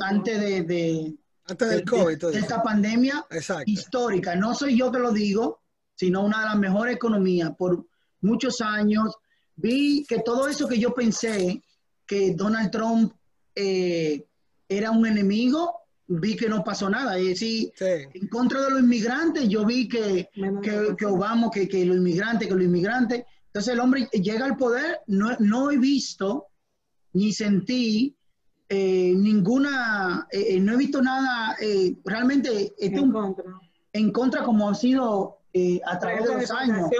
antes 0.00 0.66
de, 0.66 1.14
antes 1.46 1.68
del 1.68 1.84
COVID, 1.84 2.18
de, 2.18 2.38
esta 2.38 2.62
pandemia 2.62 3.26
histórica. 3.66 4.34
No 4.34 4.54
soy 4.54 4.78
yo 4.78 4.90
que 4.90 4.98
lo 4.98 5.12
digo, 5.12 5.60
sino 5.94 6.24
una 6.24 6.40
de 6.40 6.46
las 6.46 6.58
mejores 6.58 6.96
economías 6.96 7.50
por 7.56 7.86
muchos 8.20 8.60
años. 8.60 9.14
Vi 9.56 10.04
que 10.08 10.20
todo 10.20 10.48
eso 10.48 10.66
que 10.66 10.78
yo 10.78 10.94
pensé 10.94 11.62
que 12.06 12.34
Donald 12.34 12.70
Trump 12.70 13.12
eh, 13.54 14.26
era 14.68 14.90
un 14.90 15.06
enemigo, 15.06 15.74
vi 16.06 16.36
que 16.36 16.48
no 16.48 16.64
pasó 16.64 16.88
nada. 16.88 17.18
Es 17.18 17.26
decir, 17.26 17.72
en 17.78 18.28
contra 18.28 18.62
de 18.62 18.70
los 18.70 18.80
inmigrantes, 18.80 19.48
yo 19.48 19.64
vi 19.64 19.88
que, 19.88 20.28
que, 20.62 21.06
Obama, 21.06 21.50
que, 21.50 21.68
que, 21.68 21.84
los 21.84 21.96
inmigrantes, 21.96 22.48
que 22.48 22.54
los 22.54 22.64
inmigrantes. 22.64 23.24
Entonces 23.46 23.74
el 23.74 23.80
hombre 23.80 24.08
llega 24.12 24.46
al 24.46 24.56
poder, 24.56 25.00
no, 25.06 25.36
no 25.38 25.70
he 25.70 25.78
visto 25.78 26.48
ni 27.12 27.32
sentí 27.32 28.16
eh, 28.68 29.12
ninguna, 29.16 30.26
eh, 30.30 30.58
no 30.60 30.74
he 30.74 30.76
visto 30.76 31.02
nada 31.02 31.56
realmente 32.04 32.74
en, 32.78 33.12
contra. 33.12 33.44
en 33.92 34.12
contra 34.12 34.42
como 34.42 34.68
ha 34.68 34.74
sido 34.74 35.38
a 35.86 35.98
través 35.98 36.24
de 36.24 36.34
los 36.34 36.50
años. 36.50 36.90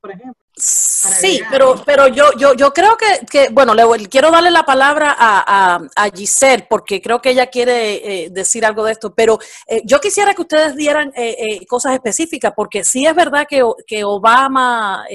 Por 0.00 0.10
ejemplo. 0.10 0.42
Sí, 0.54 1.40
pero, 1.50 1.82
pero 1.86 2.08
yo, 2.08 2.26
yo, 2.38 2.52
yo 2.52 2.74
creo 2.74 2.96
que, 2.98 3.24
que 3.24 3.48
bueno, 3.48 3.74
le, 3.74 3.84
quiero 4.08 4.30
darle 4.30 4.50
la 4.50 4.64
palabra 4.64 5.16
a, 5.18 5.80
a, 5.96 6.10
Giselle 6.10 6.66
porque 6.68 7.00
creo 7.00 7.22
que 7.22 7.30
ella 7.30 7.46
quiere 7.46 8.24
eh, 8.24 8.30
decir 8.30 8.66
algo 8.66 8.84
de 8.84 8.92
esto, 8.92 9.14
pero 9.14 9.38
eh, 9.66 9.80
yo 9.86 9.98
quisiera 9.98 10.34
que 10.34 10.42
ustedes 10.42 10.76
dieran 10.76 11.10
eh, 11.16 11.64
cosas 11.66 11.94
específicas 11.94 12.52
porque 12.54 12.84
sí 12.84 13.06
es 13.06 13.14
verdad 13.14 13.46
que, 13.48 13.64
que 13.86 14.04
Obama 14.04 15.06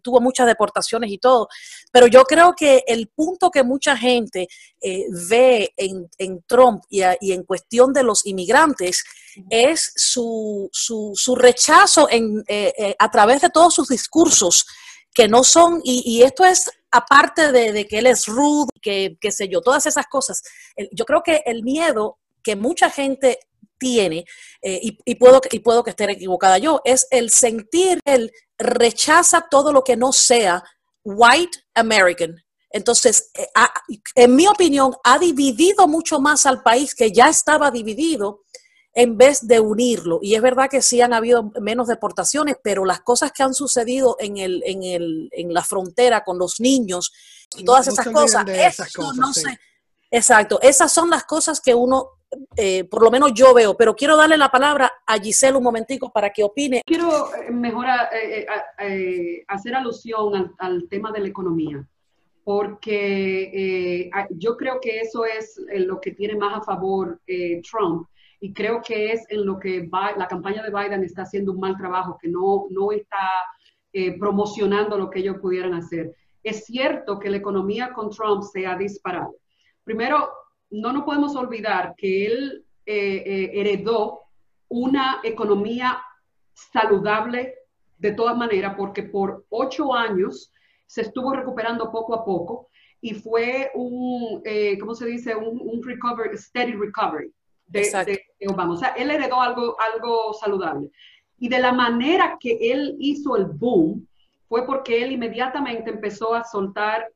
tuvo 0.00 0.20
muchas 0.20 0.46
deportaciones 0.46 1.10
y 1.10 1.18
todo, 1.18 1.48
pero 1.92 2.06
yo 2.06 2.24
creo 2.24 2.54
que 2.54 2.82
el 2.86 3.08
punto 3.08 3.50
que 3.50 3.62
mucha 3.62 3.96
gente 3.96 4.48
ve 5.28 5.72
en, 5.76 6.08
en 6.18 6.42
Trump 6.46 6.82
y, 6.88 7.02
y, 7.20 7.32
en 7.32 7.44
cuestión 7.44 7.92
de 7.92 8.02
los 8.02 8.26
inmigrantes 8.26 9.04
es 9.50 9.92
su, 9.96 10.68
su, 10.72 11.12
su 11.14 11.34
rechazo 11.34 12.08
en, 12.10 12.44
a 12.98 13.10
través 13.10 13.40
de 13.40 13.50
todos 13.50 13.74
sus 13.74 13.88
discursos 13.88 14.66
que 15.18 15.26
no 15.26 15.42
son, 15.42 15.80
y, 15.82 16.22
esto 16.22 16.44
es 16.44 16.70
aparte 16.92 17.50
de, 17.50 17.88
que 17.88 17.98
él 17.98 18.06
es 18.06 18.26
rude, 18.26 18.70
que, 18.80 19.16
qué 19.20 19.32
sé 19.32 19.48
yo, 19.48 19.60
todas 19.60 19.84
esas 19.86 20.06
cosas. 20.06 20.42
Yo 20.92 21.04
creo 21.04 21.24
que 21.24 21.42
el 21.44 21.64
miedo 21.64 22.18
que 22.40 22.54
mucha 22.54 22.88
gente 22.88 23.40
tiene, 23.78 24.24
eh, 24.62 24.78
y, 24.80 25.14
puedo, 25.16 25.40
y 25.50 25.58
puedo 25.58 25.82
que 25.82 25.90
esté 25.90 26.04
equivocada 26.04 26.58
yo, 26.58 26.82
es 26.84 27.08
el 27.10 27.30
sentir, 27.30 28.00
el 28.04 28.32
rechaza 28.58 29.46
todo 29.50 29.72
lo 29.72 29.82
que 29.82 29.96
no 29.96 30.12
sea 30.12 30.62
white 31.16 31.58
American. 31.74 32.36
Entonces, 32.70 33.30
eh, 33.34 33.46
en 34.14 34.36
mi 34.36 34.46
opinión, 34.46 34.94
ha 35.04 35.18
dividido 35.18 35.88
mucho 35.88 36.20
más 36.20 36.44
al 36.46 36.62
país 36.62 36.94
que 36.94 37.12
ya 37.12 37.28
estaba 37.28 37.70
dividido 37.70 38.42
en 38.94 39.16
vez 39.16 39.46
de 39.46 39.60
unirlo. 39.60 40.18
Y 40.22 40.34
es 40.34 40.42
verdad 40.42 40.68
que 40.68 40.82
sí 40.82 41.00
han 41.00 41.12
habido 41.12 41.52
menos 41.60 41.88
deportaciones, 41.88 42.56
pero 42.62 42.84
las 42.84 43.00
cosas 43.00 43.32
que 43.32 43.42
han 43.42 43.54
sucedido 43.54 44.16
en, 44.18 44.38
el, 44.38 44.62
en, 44.66 44.82
el, 44.82 45.28
en 45.32 45.54
la 45.54 45.62
frontera 45.62 46.24
con 46.24 46.38
los 46.38 46.60
niños 46.60 47.12
y 47.56 47.64
todas 47.64 47.86
esas 47.88 48.08
cosas, 48.08 48.44
no 49.16 49.32
sé. 49.32 49.58
Exacto, 50.10 50.58
esas 50.62 50.90
son 50.92 51.10
las 51.10 51.24
cosas 51.24 51.60
que 51.60 51.74
uno, 51.74 52.08
eh, 52.56 52.84
por 52.84 53.02
lo 53.02 53.10
menos 53.10 53.32
yo 53.34 53.54
veo, 53.54 53.76
pero 53.76 53.94
quiero 53.94 54.16
darle 54.16 54.36
la 54.36 54.50
palabra 54.50 54.92
a 55.06 55.18
Giselle 55.18 55.56
un 55.56 55.64
momentico 55.64 56.10
para 56.10 56.30
que 56.30 56.44
opine. 56.44 56.82
Quiero 56.84 57.34
eh, 57.34 57.50
mejor 57.50 57.86
eh, 58.12 59.44
hacer 59.48 59.74
alusión 59.74 60.34
al, 60.34 60.54
al, 60.58 60.88
tema 60.88 61.12
de 61.12 61.20
la 61.20 61.28
economía, 61.28 61.86
porque 62.44 64.10
yo 64.30 64.56
creo 64.56 64.80
que 64.80 65.00
eso 65.00 65.24
es 65.24 65.60
lo 65.70 66.00
que 66.00 66.12
tiene 66.12 66.36
más 66.36 66.58
a 66.58 66.62
favor 66.62 67.20
Trump 67.70 68.08
y 68.40 68.52
creo 68.52 68.80
que 68.82 69.12
es 69.12 69.24
en 69.30 69.44
lo 69.44 69.58
que 69.58 69.88
la 69.90 70.28
campaña 70.28 70.62
de 70.62 70.70
Biden 70.70 71.02
está 71.02 71.22
haciendo 71.22 71.52
un 71.52 71.60
mal 71.60 71.76
trabajo, 71.76 72.18
que 72.20 72.28
no, 72.28 72.66
no 72.70 72.92
está 72.92 73.30
eh, 73.92 74.18
promocionando 74.18 74.96
lo 74.96 75.10
que 75.10 75.20
ellos 75.20 75.38
pudieran 75.40 75.74
hacer. 75.74 76.14
Es 76.42 76.64
cierto 76.64 77.18
que 77.18 77.30
la 77.30 77.38
economía 77.38 77.92
con 77.92 78.10
Trump 78.10 78.42
se 78.44 78.66
ha 78.66 78.76
disparado. 78.76 79.36
Primero, 79.82 80.30
no 80.70 80.92
nos 80.92 81.04
podemos 81.04 81.34
olvidar 81.36 81.94
que 81.96 82.26
él 82.26 82.64
eh, 82.86 83.22
eh, 83.26 83.50
heredó 83.54 84.20
una 84.68 85.20
economía 85.22 85.98
saludable 86.52 87.54
de 87.98 88.12
todas 88.12 88.36
maneras, 88.36 88.74
porque 88.76 89.02
por 89.02 89.44
ocho 89.48 89.94
años 89.94 90.52
se 90.86 91.02
estuvo 91.02 91.32
recuperando 91.32 91.90
poco 91.90 92.14
a 92.14 92.24
poco 92.24 92.68
y 93.00 93.14
fue 93.14 93.70
un, 93.74 94.42
¿cómo 94.80 94.94
se 94.94 95.06
dice? 95.06 95.36
Un, 95.36 95.60
un 95.60 95.82
recovery, 95.82 96.36
steady 96.36 96.72
recovery 96.72 97.32
de, 97.68 98.24
Obama. 98.48 98.74
O 98.74 98.76
sea, 98.76 98.88
él 98.90 99.10
heredó 99.10 99.40
algo, 99.40 99.76
algo 99.92 100.32
saludable. 100.34 100.90
Y 101.38 101.48
de 101.48 101.60
la 101.60 101.72
manera 101.72 102.36
que 102.40 102.58
él 102.60 102.96
hizo 102.98 103.36
el 103.36 103.46
boom, 103.46 104.06
fue 104.48 104.64
porque 104.64 105.02
él 105.02 105.12
inmediatamente 105.12 105.90
empezó 105.90 106.34
a 106.34 106.42
soltar 106.42 107.06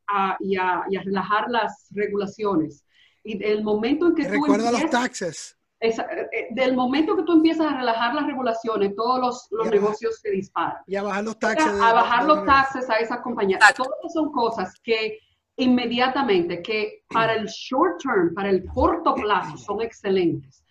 y, 0.41 0.57
a, 0.57 0.85
relajar 1.03 1.51
las 1.51 1.89
regulaciones. 1.91 2.85
Y 3.25 3.39
del 3.39 3.63
momento 3.63 4.09
en 4.09 4.15
que 4.15 4.25
tú 4.25 4.33
Recuerda 4.33 4.73
los 4.73 4.91
taxes. 4.91 5.57
Eh, 5.83 5.89
eh, 5.91 6.47
del 6.51 6.77
momento 6.77 7.17
que 7.17 7.25
tú 7.25 7.33
empiezas 7.33 7.73
a 7.73 7.77
relajar 7.77 8.15
las 8.15 8.27
regulaciones, 8.27 8.95
todos 8.95 9.21
los, 9.21 9.49
los 9.51 9.69
negocios 9.69 10.21
se 10.21 10.31
disparan. 10.31 10.77
Y 10.87 10.95
a 10.95 11.03
bajar 11.03 11.25
los 11.25 11.39
taxes. 11.39 11.73
A, 11.81 11.93
bajar 11.93 12.25
los 12.25 12.45
taxes 12.47 12.89
a 12.89 12.95
esas 12.99 13.21
compañías. 13.21 13.61
Todas 13.75 14.13
son 14.13 14.31
cosas 14.31 14.73
que 14.85 15.19
inmediatamente, 15.57 16.63
que 16.63 17.03
para 17.09 17.35
el 17.35 17.47
short 17.47 18.01
term, 18.01 18.33
para 18.33 18.51
el 18.51 18.65
corto 18.67 19.15
plazo, 19.15 19.57
son 19.57 19.83
excelentes. 19.83 20.65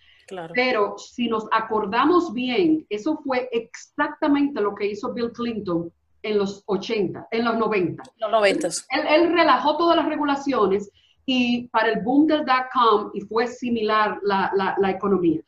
Pero 0.54 0.98
si 0.98 1.28
nos 1.28 1.46
acordamos 1.52 2.34
bien, 2.34 2.86
eso 2.90 3.20
fue 3.22 3.50
exactamente 3.52 4.62
lo 4.62 4.74
que 4.74 4.88
hizo 4.88 5.14
Bill 5.14 5.34
Clinton 5.34 5.92
en 6.24 6.38
los 6.38 6.64
80, 6.68 7.28
en 7.32 7.44
los 7.44 7.58
90. 7.58 8.04
Los 8.18 8.32
90. 8.32 8.68
Él, 8.68 9.08
él 9.10 9.34
relajó 9.34 9.76
todas 9.76 9.98
las 9.98 10.06
regulaciones 10.06 10.90
y 11.34 11.68
para 11.70 11.90
el 11.94 12.02
boom 12.02 12.28
del 12.28 12.46
dot-com 12.46 13.12
y 13.14 13.22
fue 13.22 13.48
similar 13.48 14.20
la, 14.24 14.52
la, 14.54 14.76
la, 14.78 14.92
economía. 14.92 15.40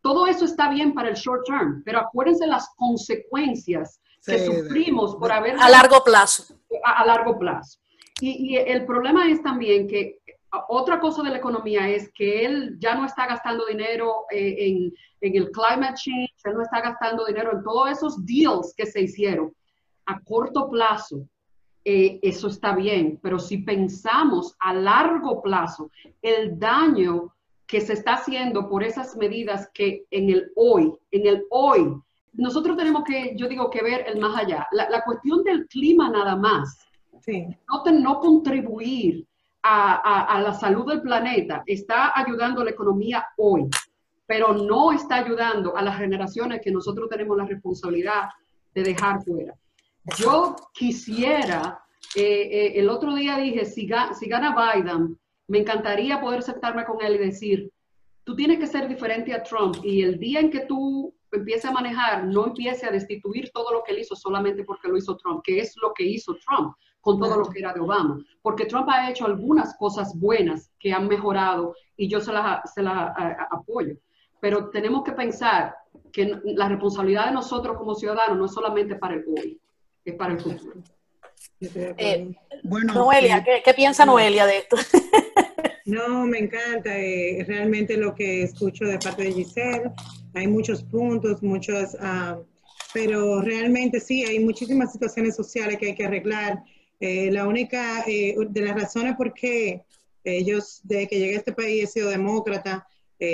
Todo 0.00 0.28
eso 0.28 0.44
está 0.44 0.68
bien 0.68 0.94
para 0.94 1.08
el 1.08 1.16
short 1.16 1.44
term, 1.44 1.82
pero 1.84 1.98
acuérdense 1.98 2.46
las 2.46 2.68
consecuencias 2.76 4.00
que 4.24 4.38
sufrimos 4.46 5.16
por 5.16 5.32
haber... 5.32 5.56
A 5.58 5.68
largo 5.68 6.04
plazo. 6.04 6.54
A, 6.84 7.02
a 7.02 7.06
largo 7.06 7.40
plazo. 7.40 7.80
Y, 8.20 8.54
y, 8.54 8.56
el 8.56 8.86
problema 8.86 9.28
es 9.28 9.42
también 9.42 9.88
que 9.88 10.20
otra 10.68 11.00
cosa 11.00 11.24
de 11.24 11.30
la 11.30 11.38
economía 11.38 11.88
es 11.88 12.12
que 12.12 12.44
él 12.44 12.76
ya 12.78 12.94
no 12.94 13.04
está 13.04 13.26
gastando 13.26 13.66
dinero 13.66 14.26
eh, 14.30 14.54
en, 14.58 14.92
en, 15.22 15.42
el 15.42 15.50
climate 15.50 15.94
change, 15.94 16.34
él 16.44 16.54
no 16.54 16.62
está 16.62 16.80
gastando 16.80 17.24
dinero 17.24 17.50
en 17.52 17.64
todos 17.64 17.90
esos 17.90 18.24
deals 18.24 18.74
que 18.76 18.86
se 18.86 19.00
hicieron. 19.00 19.52
A 20.06 20.20
corto 20.20 20.68
plazo, 20.68 21.26
eh, 21.84 22.20
eso 22.22 22.48
está 22.48 22.74
bien, 22.74 23.18
pero 23.22 23.38
si 23.38 23.58
pensamos 23.58 24.56
a 24.60 24.72
largo 24.72 25.42
plazo, 25.42 25.90
el 26.20 26.58
daño 26.58 27.34
que 27.66 27.80
se 27.80 27.94
está 27.94 28.14
haciendo 28.14 28.68
por 28.68 28.82
esas 28.84 29.16
medidas 29.16 29.68
que 29.72 30.04
en 30.10 30.30
el 30.30 30.52
hoy, 30.56 30.92
en 31.10 31.26
el 31.26 31.44
hoy, 31.50 31.94
nosotros 32.34 32.76
tenemos 32.76 33.04
que, 33.04 33.34
yo 33.36 33.48
digo, 33.48 33.70
que 33.70 33.82
ver 33.82 34.04
el 34.06 34.20
más 34.20 34.36
allá. 34.36 34.66
La, 34.72 34.88
la 34.90 35.02
cuestión 35.04 35.42
del 35.42 35.66
clima 35.66 36.08
nada 36.08 36.36
más, 36.36 36.78
sí. 37.20 37.46
no, 37.68 37.92
no 37.92 38.20
contribuir 38.20 39.26
a, 39.62 40.40
la 40.42 40.54
salud 40.54 40.86
del 40.86 41.02
planeta, 41.02 41.62
está 41.66 42.12
ayudando 42.18 42.60
a 42.60 42.64
la 42.64 42.70
economía 42.70 43.26
hoy, 43.36 43.68
pero 44.26 44.52
no 44.54 44.92
está 44.92 45.16
ayudando 45.16 45.76
a 45.76 45.82
las 45.82 45.98
generaciones 45.98 46.60
que 46.62 46.70
nosotros 46.70 47.08
tenemos 47.08 47.36
la 47.36 47.44
responsabilidad 47.44 48.28
de 48.74 48.82
dejar 48.82 49.22
fuera. 49.22 49.54
Yo 50.18 50.56
quisiera, 50.74 51.84
eh, 52.16 52.48
eh, 52.50 52.72
el 52.76 52.88
otro 52.88 53.14
día 53.14 53.38
dije, 53.38 53.64
si, 53.64 53.88
si 54.18 54.28
gana 54.28 54.74
Biden, 54.74 55.18
me 55.46 55.58
encantaría 55.58 56.20
poder 56.20 56.42
sentarme 56.42 56.84
con 56.84 57.00
él 57.02 57.14
y 57.14 57.18
decir, 57.18 57.72
tú 58.24 58.34
tienes 58.34 58.58
que 58.58 58.66
ser 58.66 58.88
diferente 58.88 59.32
a 59.32 59.42
Trump 59.42 59.76
y 59.84 60.02
el 60.02 60.18
día 60.18 60.40
en 60.40 60.50
que 60.50 60.60
tú 60.60 61.14
empieces 61.30 61.66
a 61.66 61.72
manejar, 61.72 62.24
no 62.24 62.46
empiece 62.46 62.86
a 62.86 62.90
destituir 62.90 63.50
todo 63.52 63.72
lo 63.72 63.82
que 63.82 63.92
él 63.92 64.00
hizo 64.00 64.16
solamente 64.16 64.64
porque 64.64 64.88
lo 64.88 64.96
hizo 64.96 65.16
Trump, 65.16 65.40
que 65.44 65.60
es 65.60 65.74
lo 65.80 65.92
que 65.94 66.04
hizo 66.04 66.34
Trump 66.34 66.74
con 67.00 67.18
todo 67.18 67.36
lo 67.36 67.48
que 67.48 67.58
era 67.58 67.72
de 67.72 67.80
Obama, 67.80 68.18
porque 68.42 68.66
Trump 68.66 68.88
ha 68.88 69.10
hecho 69.10 69.26
algunas 69.26 69.76
cosas 69.76 70.18
buenas 70.18 70.70
que 70.78 70.92
han 70.92 71.08
mejorado 71.08 71.74
y 71.96 72.08
yo 72.08 72.20
se 72.20 72.32
las, 72.32 72.62
apoyo, 73.50 73.96
pero 74.40 74.70
tenemos 74.70 75.02
que 75.02 75.12
pensar 75.12 75.74
que 76.12 76.40
la 76.44 76.68
responsabilidad 76.68 77.26
de 77.26 77.32
nosotros 77.32 77.76
como 77.76 77.94
ciudadanos 77.94 78.38
no 78.38 78.44
es 78.44 78.52
solamente 78.52 78.94
para 78.94 79.14
el 79.14 79.24
hoy, 79.26 79.60
para 80.10 80.32
el 80.32 80.40
futuro. 80.40 80.82
Eh, 81.60 82.34
bueno, 82.64 82.94
Noelia, 82.94 83.44
¿qué, 83.64 83.74
piensa 83.74 84.04
Noelia 84.04 84.46
de 84.46 84.58
esto? 84.58 84.76
No, 85.84 86.24
me 86.26 86.38
encanta 86.38 86.96
eh, 86.96 87.44
realmente 87.44 87.96
lo 87.96 88.14
que 88.14 88.44
escucho 88.44 88.84
de 88.84 89.00
parte 89.00 89.24
de 89.24 89.32
Giselle. 89.32 89.90
Hay 90.32 90.46
muchos 90.46 90.84
puntos, 90.84 91.42
muchos, 91.42 91.96
ah, 91.98 92.38
pero 92.94 93.42
realmente 93.42 93.98
sí, 93.98 94.24
hay 94.24 94.38
muchísimas 94.38 94.92
situaciones 94.92 95.34
sociales 95.34 95.78
que 95.78 95.86
hay 95.86 95.94
que 95.96 96.06
arreglar. 96.06 96.62
Eh, 97.00 97.32
la 97.32 97.48
única 97.48 98.04
de 98.06 98.60
las 98.60 98.80
razones 98.80 99.16
por 99.16 99.34
qué 99.34 99.82
ellos, 100.22 100.82
desde 100.84 101.08
que 101.08 101.18
llegué 101.18 101.34
a 101.34 101.38
este 101.38 101.52
país, 101.52 101.82
he 101.82 101.86
sido 101.88 102.10
demócrata, 102.10 102.86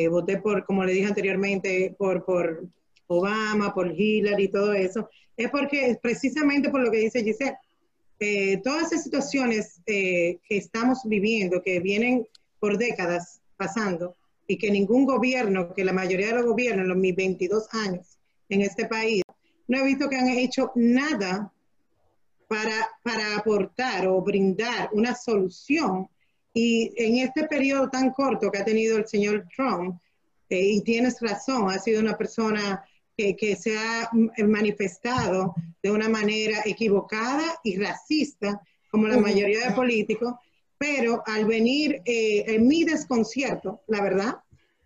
voté 0.09 0.39
por, 0.39 0.65
como 0.65 0.85
le 0.85 0.95
dije 0.95 1.07
anteriormente, 1.07 1.95
por, 1.99 2.25
por 2.25 2.65
Obama, 3.09 3.75
por 3.75 3.91
Hillary 3.91 4.45
y 4.45 4.49
todo 4.49 4.73
eso, 4.73 5.09
es 5.37 5.51
porque 5.51 5.99
precisamente 6.01 6.71
por 6.71 6.83
lo 6.83 6.91
que 6.91 6.99
dice 6.99 7.25
Giselle, 7.25 7.57
eh, 8.21 8.59
todas 8.63 8.93
esas 8.93 9.05
situaciones 9.05 9.81
eh, 9.87 10.39
que 10.49 10.57
estamos 10.57 11.01
viviendo, 11.05 11.63
que 11.63 11.81
vienen 11.81 12.27
por 12.59 12.77
décadas 12.79 13.41
pasando, 13.57 14.17
y 14.49 14.57
que 14.57 14.71
ningún 14.71 15.05
gobierno, 15.05 15.75
que 15.75 15.85
la 15.85 15.93
mayoría 15.93 16.29
de 16.29 16.35
los 16.35 16.47
gobiernos 16.47 16.85
en 16.85 16.89
los 16.89 16.97
mis 16.97 17.15
22 17.15 17.69
años 17.75 18.19
en 18.49 18.63
este 18.63 18.87
país, 18.87 19.23
no 19.69 19.79
he 19.79 19.85
visto 19.85 20.09
que 20.09 20.17
han 20.17 20.29
hecho 20.29 20.73
nada 20.75 21.53
para, 22.49 22.89
para 23.03 23.37
aportar 23.37 24.07
o 24.07 24.23
brindar 24.23 24.89
una 24.93 25.15
solución. 25.15 26.09
Y 26.55 26.93
en 26.97 27.19
este 27.19 27.45
periodo 27.47 27.91
tan 27.91 28.11
corto 28.11 28.51
que 28.51 28.59
ha 28.59 28.65
tenido 28.65 28.97
el 28.97 29.07
señor 29.07 29.47
Trump, 29.55 30.01
eh, 30.49 30.63
y 30.63 30.81
tienes 30.81 31.21
razón, 31.21 31.71
ha 31.71 31.79
sido 31.79 32.01
una 32.01 32.17
persona 32.17 32.83
que, 33.19 33.57
se 33.57 33.77
ha 33.77 34.09
manifestado 34.47 35.55
de 35.83 35.91
una 35.91 36.09
manera 36.09 36.63
equivocada 36.65 37.59
y 37.65 37.77
racista, 37.77 38.63
como 38.91 39.09
la 39.09 39.19
mayoría 39.19 39.69
de 39.69 39.75
políticos, 39.75 40.35
pero 40.79 41.25
al 41.27 41.45
venir 41.45 42.01
eh, 42.05 42.45
en 42.47 42.69
mi 42.69 42.85
desconcierto, 42.85 43.83
la 43.89 44.01
verdad, 44.01 44.37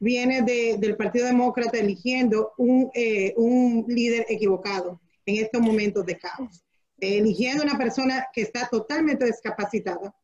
viene 0.00 0.42
del 0.42 0.96
Partido 0.96 1.26
Demócrata 1.26 1.78
eligiendo 1.78 2.52
un, 2.56 2.90
eh, 2.94 3.34
un, 3.36 3.84
líder 3.86 4.24
equivocado 4.28 5.00
en 5.26 5.44
estos 5.44 5.60
momentos 5.60 6.06
de 6.06 6.18
caos, 6.18 6.64
eligiendo 6.98 7.62
una 7.62 7.76
persona 7.76 8.26
que 8.32 8.42
está 8.42 8.66
totalmente 8.68 9.26
discapacitada 9.26 10.14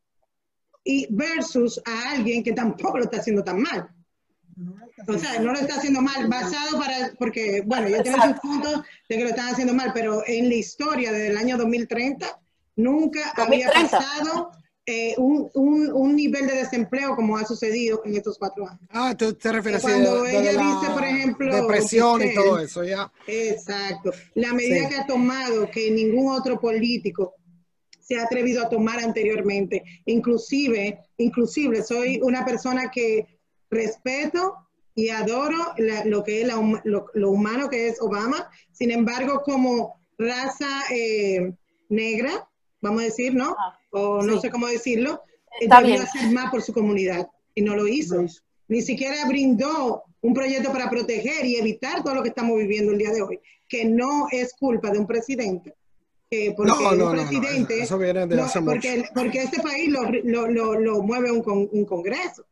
y 0.82 1.06
versus 1.10 1.80
a 1.84 2.12
alguien 2.12 2.42
que 2.42 2.52
tampoco 2.52 2.96
lo 2.96 3.04
está 3.04 3.18
haciendo 3.18 3.44
tan 3.44 3.60
mal. 3.60 3.88
O 5.06 5.18
sea, 5.18 5.40
no 5.40 5.52
lo 5.52 5.58
está 5.58 5.76
haciendo 5.76 6.00
mal, 6.00 6.26
basado 6.28 6.78
para, 6.78 7.12
porque, 7.18 7.62
bueno, 7.64 7.88
ya 7.88 8.02
tiene 8.02 8.20
sus 8.22 8.40
puntos 8.40 8.82
de 9.08 9.16
que 9.16 9.22
lo 9.22 9.30
están 9.30 9.52
haciendo 9.52 9.74
mal, 9.74 9.92
pero 9.94 10.22
en 10.26 10.48
la 10.48 10.54
historia 10.54 11.12
desde 11.12 11.28
el 11.28 11.36
año 11.36 11.56
2030 11.56 12.40
nunca 12.76 13.32
había 13.36 13.70
pasado 13.70 14.50
eh, 14.86 15.14
un, 15.18 15.50
un, 15.54 15.92
un, 15.92 16.16
nivel 16.16 16.46
de 16.46 16.54
desempleo 16.54 17.14
como 17.14 17.36
ha 17.36 17.44
sucedido 17.44 18.00
en 18.04 18.16
estos 18.16 18.38
cuatro 18.38 18.66
años. 18.66 18.80
Ah, 18.88 19.14
tú 19.16 19.34
te 19.34 19.52
refieres 19.52 19.84
a 19.84 19.88
Cuando 19.88 20.24
ella 20.24 20.52
dice, 20.52 20.92
por 20.94 21.04
ejemplo... 21.04 21.54
Depresión 21.54 22.22
y 22.22 22.34
todo 22.34 22.58
eso, 22.58 22.84
ya. 22.84 23.12
Exacto. 23.26 24.12
La 24.34 24.54
medida 24.54 24.88
que 24.88 24.96
ha 24.96 25.06
tomado 25.06 25.70
que 25.70 25.90
ningún 25.90 26.32
otro 26.32 26.58
político 26.58 27.34
se 28.00 28.18
ha 28.18 28.24
atrevido 28.24 28.64
a 28.64 28.68
tomar 28.70 28.98
anteriormente. 29.00 29.84
Inclusive, 30.06 30.98
inclusive 31.18 31.82
soy 31.82 32.18
una 32.22 32.42
persona 32.46 32.90
que 32.90 33.38
respeto 33.70 34.56
y 34.98 35.10
adoro 35.10 35.56
lo 36.06 36.25
que 36.25 36.42
es 36.42 36.48
lo, 36.48 37.30
humano 37.30 37.68
que 37.68 37.88
es 37.88 38.00
Obama. 38.00 38.50
Sin 38.72 38.90
embargo, 38.90 39.42
como 39.44 39.94
raza 40.18 40.82
eh, 40.92 41.52
negra, 41.88 42.48
vamos 42.80 43.02
a 43.02 43.04
decir, 43.04 43.32
¿no? 43.32 43.54
Ah, 43.56 43.78
o 43.90 44.22
no 44.22 44.40
sé 44.40 44.50
cómo 44.50 44.66
decirlo, 44.66 45.22
debió 45.61 46.02
hacer 46.02 46.33
más 46.33 46.50
por 46.50 46.62
su 46.62 46.72
comunidad 46.72 47.28
y 47.54 47.62
no 47.62 47.76
lo 47.76 47.87
hizo. 47.87 48.24
Ni 48.66 48.83
siquiera 48.83 49.26
brindó 49.28 50.02
un 50.20 50.35
proyecto 50.35 50.72
para 50.72 50.90
proteger 50.90 51.46
y 51.46 51.57
evitar 51.57 52.02
todo 52.02 52.16
lo 52.16 52.22
que 52.24 52.31
estamos 52.31 52.59
viviendo 52.59 52.90
el 52.90 52.98
día 52.98 53.12
de 53.12 53.22
hoy, 53.22 53.38
que 53.68 53.85
no 53.85 54.26
es 54.33 54.52
culpa 54.54 54.90
de 54.90 54.98
un 54.98 55.07
presidente. 55.07 55.76
porque 56.57 56.72
un 56.72 57.12
presidente, 57.12 57.87
porque, 58.64 59.04
porque, 59.14 59.42
este 59.42 59.62
país 59.62 59.88
lo, 59.88 60.48
lo 60.48 61.02
mueve 61.02 61.31
un, 61.31 61.68
un 61.70 61.85
congreso 61.85 62.44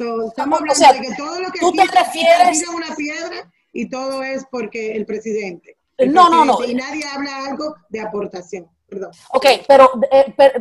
estamos 0.00 0.60
hablando 0.60 0.92
de 0.92 1.08
que 1.08 1.14
todo 1.16 1.40
lo 1.40 1.50
que 1.50 1.60
tú 1.60 1.72
te 1.72 1.84
refieres 1.84 2.68
una 2.68 2.94
piedra 2.94 3.50
y 3.72 3.88
todo 3.88 4.22
es 4.22 4.44
porque 4.50 4.92
el 4.92 5.06
presidente. 5.06 5.76
no, 6.06 6.28
no, 6.28 6.44
no. 6.44 6.64
Y 6.64 6.74
nadie 6.74 7.04
habla 7.12 7.46
algo 7.46 7.76
de 7.88 8.00
aportación. 8.00 8.68
Perdón. 8.88 9.10
Ok, 9.34 9.44
pero 9.66 9.90
eh, 10.10 10.34
eh, 10.38 10.52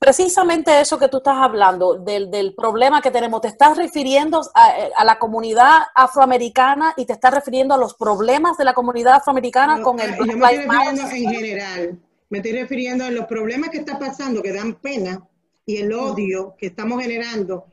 precisamente 0.00 0.80
eso 0.80 0.98
que 0.98 1.06
tú 1.06 1.18
estás 1.18 1.36
hablando, 1.36 1.94
del, 1.94 2.28
del, 2.28 2.52
problema 2.52 3.00
que 3.00 3.12
tenemos, 3.12 3.42
te 3.42 3.46
estás 3.46 3.76
refiriendo 3.76 4.42
a, 4.54 4.76
eh, 4.76 4.90
a, 4.96 5.04
la 5.04 5.20
comunidad 5.20 5.82
afroamericana 5.94 6.94
y 6.96 7.04
te 7.06 7.12
estás 7.12 7.32
refiriendo 7.32 7.74
a 7.74 7.78
los 7.78 7.94
problemas 7.94 8.58
de 8.58 8.64
la 8.64 8.74
comunidad 8.74 9.14
afroamericana 9.14 9.82
con 9.82 10.00
el 10.00 10.16
Black 10.16 10.26
yo 10.26 10.36
me 10.36 10.46
estoy 10.50 10.66
refiriendo 10.66 11.02
en 11.02 11.28
general, 11.32 11.98
me 12.28 12.38
estoy 12.38 12.52
refiriendo 12.52 13.04
a 13.04 13.10
los 13.10 13.26
problemas 13.26 13.70
que 13.70 13.78
está 13.78 14.00
pasando, 14.00 14.42
que 14.42 14.52
dan 14.52 14.74
pena, 14.74 15.22
y 15.64 15.76
el 15.76 15.92
odio 15.92 16.56
que 16.58 16.66
estamos 16.66 17.00
generando 17.00 17.66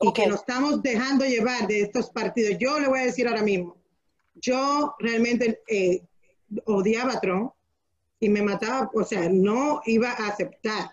y 0.00 0.12
que 0.12 0.26
nos 0.26 0.40
estamos 0.40 0.82
dejando 0.82 1.24
llevar 1.24 1.66
de 1.66 1.82
estos 1.82 2.10
partidos. 2.10 2.56
Yo 2.58 2.78
le 2.78 2.88
voy 2.88 3.00
a 3.00 3.04
decir 3.06 3.26
ahora 3.26 3.42
mismo, 3.42 3.76
yo 4.34 4.94
realmente 4.98 5.60
eh, 5.68 6.02
odiaba 6.64 7.14
a 7.14 7.20
Trump 7.20 7.52
y 8.20 8.28
me 8.28 8.42
mataba, 8.42 8.90
o 8.94 9.04
sea, 9.04 9.28
no 9.28 9.80
iba 9.86 10.10
a 10.10 10.28
aceptar. 10.28 10.90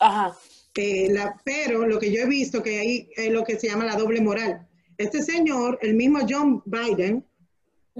Ajá. 0.00 0.36
Eh, 0.74 1.08
la, 1.10 1.40
pero 1.44 1.86
lo 1.86 1.98
que 1.98 2.12
yo 2.12 2.22
he 2.22 2.26
visto 2.26 2.62
que 2.62 2.78
ahí 2.78 3.10
es 3.16 3.32
lo 3.32 3.42
que 3.42 3.58
se 3.58 3.68
llama 3.68 3.84
la 3.84 3.96
doble 3.96 4.20
moral. 4.20 4.68
Este 4.96 5.22
señor, 5.22 5.78
el 5.82 5.94
mismo 5.94 6.20
John 6.28 6.62
Biden, 6.66 7.24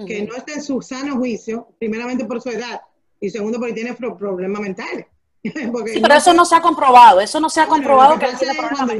que 0.07 0.22
no 0.22 0.37
está 0.37 0.55
en 0.55 0.62
su 0.62 0.81
sano 0.81 1.16
juicio, 1.16 1.74
primeramente 1.81 2.24
por 2.24 2.40
su 2.40 2.51
edad 2.51 2.81
y 3.20 3.31
segundo 3.31 3.59
porque 3.59 3.74
tiene 3.74 3.94
problemas 3.94 4.62
mentales. 4.62 5.07
sí, 5.92 6.00
pero 6.00 6.14
eso 6.14 6.34
no 6.34 6.44
se 6.44 6.54
ha 6.54 6.61
comprobado, 6.61 7.20
eso 7.20 7.40
no 7.40 7.48
se 7.48 7.61
ha 7.61 7.66
comprobado 7.66 8.18
que 8.18 8.26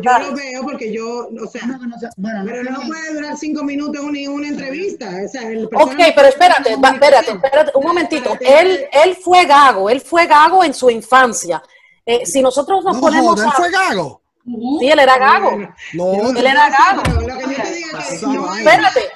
Yo 0.03 0.19
lo 0.19 0.35
veo 0.35 0.63
porque 0.63 0.93
yo, 0.93 1.29
o 1.29 1.47
sea, 1.47 1.63
pero 2.21 2.71
no 2.71 2.81
puede 2.87 3.15
durar 3.15 3.37
cinco 3.37 3.63
minutos 3.65 4.03
una, 4.03 4.31
una 4.31 4.49
entrevista. 4.49 5.09
O 5.75 5.83
ok, 5.85 5.97
pero 6.15 6.29
espérate, 6.29 6.73
espérate, 6.73 7.33
espérate, 7.33 7.73
un 7.75 7.85
momentito. 7.85 8.37
Él, 8.41 8.87
él 8.93 9.17
fue 9.17 9.45
gago, 9.45 9.91
él 9.91 10.01
fue 10.01 10.27
gago 10.27 10.65
en 10.65 10.75
su 10.75 10.91
infancia. 10.91 11.63
Eh, 12.05 12.25
si 12.25 12.41
nosotros 12.41 12.85
nos 12.85 12.99
ponemos. 12.99 13.41
¿Él 13.41 13.51
fue 13.55 13.71
gago? 13.71 14.23
Sí, 14.81 14.89
él 14.89 14.99
era 14.99 15.19
gago. 15.19 15.59
No, 15.93 16.31
él 16.31 16.47
era 16.47 16.71
gago. 16.71 17.03
Espérate, 18.57 19.11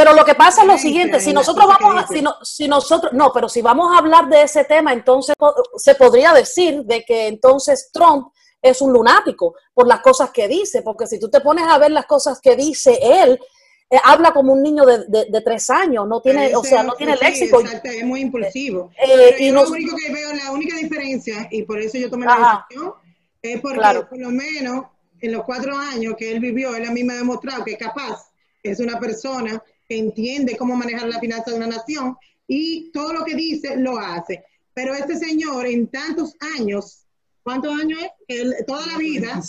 pero 0.00 0.14
lo 0.14 0.24
que 0.24 0.34
pasa 0.34 0.62
es 0.62 0.66
lo 0.66 0.78
siguiente, 0.78 1.20
si 1.20 1.30
nosotros 1.30 1.66
vamos 1.66 2.02
a, 2.02 2.06
si, 2.06 2.22
no, 2.22 2.34
si 2.42 2.66
nosotros, 2.66 3.12
no, 3.12 3.30
pero 3.34 3.50
si 3.50 3.60
vamos 3.60 3.94
a 3.94 3.98
hablar 3.98 4.30
de 4.30 4.40
ese 4.40 4.64
tema, 4.64 4.94
entonces 4.94 5.34
se 5.76 5.94
podría 5.94 6.32
decir 6.32 6.84
de 6.84 7.04
que 7.04 7.26
entonces 7.26 7.90
Trump 7.92 8.28
es 8.62 8.80
un 8.80 8.94
lunático 8.94 9.56
por 9.74 9.86
las 9.86 10.00
cosas 10.00 10.30
que 10.30 10.48
dice, 10.48 10.80
porque 10.80 11.06
si 11.06 11.20
tú 11.20 11.28
te 11.28 11.42
pones 11.42 11.66
a 11.68 11.76
ver 11.76 11.90
las 11.90 12.06
cosas 12.06 12.40
que 12.40 12.56
dice 12.56 12.98
él, 13.02 13.38
eh, 13.90 13.98
habla 14.02 14.32
como 14.32 14.54
un 14.54 14.62
niño 14.62 14.86
de, 14.86 15.26
de, 15.28 15.40
tres 15.42 15.68
años, 15.68 16.08
no 16.08 16.22
tiene, 16.22 16.56
o 16.56 16.64
sea, 16.64 16.82
no 16.82 16.94
tiene 16.94 17.18
léxico. 17.18 17.60
Exacto, 17.60 17.90
es 17.90 18.04
muy 18.04 18.22
impulsivo. 18.22 18.90
Eh, 19.06 19.36
y 19.38 19.50
lo 19.50 19.68
único 19.68 19.94
que 19.96 20.14
veo, 20.14 20.32
la 20.32 20.50
única 20.50 20.76
diferencia, 20.76 21.46
y 21.50 21.64
por 21.64 21.78
eso 21.78 21.98
yo 21.98 22.08
tomé 22.08 22.24
la 22.24 22.64
decisión, 22.70 22.94
es 23.42 23.60
porque 23.60 23.80
por 24.08 24.18
lo 24.18 24.30
menos 24.30 24.86
en 25.20 25.32
los 25.32 25.44
cuatro 25.44 25.76
años 25.76 26.14
que 26.16 26.32
él 26.32 26.40
vivió, 26.40 26.74
él 26.74 26.86
a 26.86 26.90
mí 26.90 27.04
me 27.04 27.12
ha 27.12 27.16
demostrado 27.16 27.62
que 27.64 27.72
es 27.72 27.78
capaz 27.78 28.30
es 28.62 28.80
una 28.80 28.98
persona 28.98 29.62
que 29.90 29.98
entiende 29.98 30.56
cómo 30.56 30.76
manejar 30.76 31.08
la 31.08 31.18
finanza 31.18 31.50
de 31.50 31.56
una 31.56 31.66
nación 31.66 32.16
y 32.46 32.92
todo 32.92 33.12
lo 33.12 33.24
que 33.24 33.34
dice 33.34 33.76
lo 33.76 33.98
hace. 33.98 34.44
Pero 34.72 34.94
este 34.94 35.18
señor 35.18 35.66
en 35.66 35.88
tantos 35.88 36.36
años, 36.56 37.06
¿cuántos 37.42 37.74
años 37.76 37.98
es? 38.28 38.64
toda 38.68 38.86
la 38.86 38.98
vida, 38.98 39.42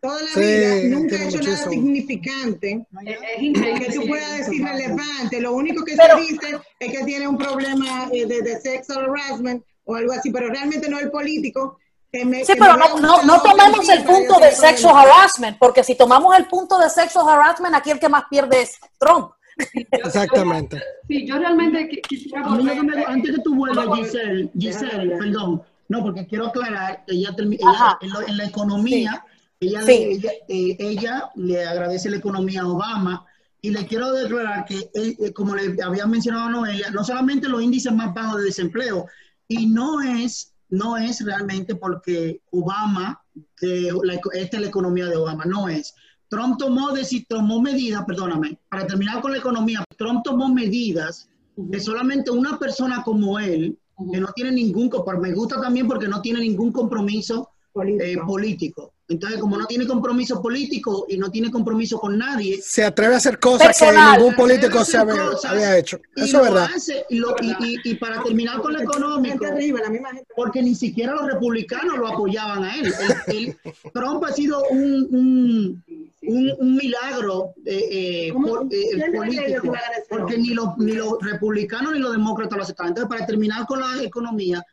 toda 0.00 0.20
la 0.20 0.40
vida, 0.40 0.88
nunca 0.88 1.14
ha 1.14 1.28
hecho 1.28 1.40
nada 1.40 1.70
significante 1.70 2.84
que 3.04 3.92
tú 3.94 4.08
puedas 4.08 4.38
decir 4.38 4.64
relevante. 4.64 5.40
Lo 5.40 5.52
único 5.52 5.84
que 5.84 5.94
se 5.94 6.16
dice 6.16 6.58
es 6.80 6.92
que 6.92 7.04
tiene 7.04 7.28
un 7.28 7.38
problema 7.38 8.10
eh, 8.12 8.26
de, 8.26 8.42
de 8.42 8.60
sexual 8.60 9.04
harassment 9.10 9.64
o 9.84 9.94
algo 9.94 10.12
así, 10.12 10.32
pero 10.32 10.48
realmente 10.48 10.88
no 10.90 10.98
el 10.98 11.12
político 11.12 11.78
sí, 12.10 12.54
pero 12.58 12.76
no, 12.76 13.22
no, 13.22 13.42
tomemos 13.42 13.88
el 13.88 14.02
punto 14.04 14.40
de 14.40 14.50
sexo 14.52 14.94
harassment, 14.96 15.58
porque 15.58 15.84
si 15.84 15.94
tomamos 15.94 16.36
el 16.36 16.46
punto 16.46 16.78
de 16.78 16.88
sexo 16.88 17.28
harassment, 17.28 17.74
aquí 17.74 17.90
el 17.90 18.00
que 18.00 18.08
más 18.08 18.24
pierde 18.30 18.62
es 18.62 18.78
Trump. 18.98 19.32
Exactamente. 19.90 20.80
Sí, 21.08 21.26
yo 21.26 21.38
realmente 21.38 21.88
quisiera 22.08 22.44
Antes 22.44 23.36
que 23.36 23.42
tú 23.42 23.54
vuelvas, 23.54 23.86
Giselle, 23.98 24.50
Giselle, 24.58 25.16
perdón, 25.16 25.62
no, 25.88 26.02
porque 26.02 26.26
quiero 26.26 26.48
aclarar 26.48 27.04
que 27.06 27.14
ella, 27.14 27.34
ella 27.38 28.26
en, 28.26 28.36
la 28.36 28.44
economía, 28.44 29.24
ella, 29.58 29.80
eh, 29.86 30.76
ella, 30.78 31.30
le 31.34 31.64
agradece 31.64 32.10
la 32.10 32.18
economía 32.18 32.62
a 32.62 32.68
Obama. 32.68 33.24
Y 33.60 33.70
le 33.70 33.86
quiero 33.86 34.12
declarar 34.12 34.64
que, 34.66 34.88
eh, 34.94 35.32
como 35.32 35.56
le 35.56 35.82
había 35.82 36.06
mencionado 36.06 36.46
a 36.46 36.50
Noelia, 36.50 36.90
no 36.90 37.02
solamente 37.02 37.48
los 37.48 37.62
índices 37.62 37.92
más 37.92 38.14
bajos 38.14 38.38
de 38.38 38.44
desempleo, 38.44 39.06
Y 39.48 39.66
no 39.66 40.02
es, 40.02 40.52
no 40.68 40.96
es 40.98 41.24
realmente 41.24 41.74
porque 41.74 42.42
Obama, 42.50 43.20
que 43.56 43.90
esta 44.34 44.56
es 44.58 44.62
la 44.62 44.68
economía 44.68 45.06
de 45.06 45.16
Obama, 45.16 45.44
no 45.46 45.68
es. 45.68 45.94
Trump 46.28 46.58
tomó, 46.58 46.90
tomó 47.28 47.60
medidas, 47.60 48.04
perdóname, 48.04 48.58
para 48.68 48.86
terminar 48.86 49.20
con 49.20 49.32
la 49.32 49.38
economía, 49.38 49.84
Trump 49.96 50.22
tomó 50.24 50.48
medidas 50.52 51.28
de 51.56 51.80
solamente 51.80 52.30
una 52.30 52.58
persona 52.58 53.02
como 53.02 53.38
él, 53.38 53.78
que 54.12 54.20
no 54.20 54.28
tiene 54.34 54.52
ningún, 54.52 54.90
me 55.20 55.32
gusta 55.32 55.60
también 55.60 55.88
porque 55.88 56.06
no 56.06 56.20
tiene 56.20 56.40
ningún 56.40 56.70
compromiso 56.70 57.50
político. 57.72 58.92
Eh, 58.92 59.14
Entonces, 59.14 59.40
como 59.40 59.56
no 59.56 59.66
tiene 59.66 59.86
compromiso 59.86 60.40
político 60.42 61.06
y 61.08 61.16
no 61.16 61.30
tiene 61.30 61.50
compromiso 61.50 61.98
con 61.98 62.18
nadie, 62.18 62.60
se 62.62 62.84
atreve 62.84 63.14
a 63.14 63.16
hacer 63.16 63.38
cosas 63.38 63.78
que 63.78 63.90
ningún 63.90 64.34
político 64.34 64.84
se 64.84 64.98
había, 64.98 65.78
hecho. 65.78 65.98
Eso 66.14 66.42
es 66.42 66.42
verdad. 66.42 66.68
y, 67.08 67.94
para 67.94 68.22
terminar 68.22 68.60
con 68.60 68.74
lo 68.74 68.80
económico, 68.80 69.46
porque 70.36 70.62
ni 70.62 70.74
siquiera 70.74 71.14
los 71.14 71.26
republicanos 71.26 71.98
lo 71.98 72.08
apoyaban 72.08 72.64
a 72.64 72.76
él. 72.76 73.56
Trump 73.94 74.24
ha 74.24 74.32
sido 74.32 74.62
un, 74.70 75.08
un, 75.10 75.84
milagro 76.28 77.54
eh, 77.64 77.88
eh, 77.90 78.28
eh 78.28 79.12
político, 79.12 79.72
porque 80.08 80.38
ni 80.38 80.50
los, 80.50 80.76
ni 80.78 80.92
los 80.92 81.14
republicanos 81.20 81.92
ni 81.92 81.98
los 81.98 82.12
demócratas 82.12 82.56
lo 82.56 82.62
aceptaban. 82.64 82.90
Entonces, 82.90 83.08
para 83.08 83.26
terminar 83.26 83.66
con 83.66 83.80
la 83.80 84.02
economía, 84.02 84.64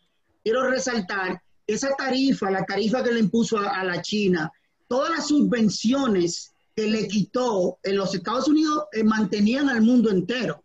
quiero 0.43 0.69
resaltar 0.69 1.41
esa 1.67 1.95
tarifa, 1.95 2.51
la 2.51 2.63
tarifa 2.63 3.03
que 3.03 3.11
le 3.11 3.19
impuso 3.19 3.57
a, 3.57 3.83
la 3.83 4.01
China, 4.01 4.51
todas 4.87 5.11
las 5.11 5.27
subvenciones 5.27 6.53
que 6.75 6.87
le 6.87 7.07
quitó 7.07 7.79
en 7.83 7.97
los 7.97 8.13
Estados 8.13 8.47
Unidos 8.47 8.85
eh, 8.91 9.03
mantenían 9.03 9.69
al 9.69 9.81
mundo 9.81 10.11
entero. 10.11 10.63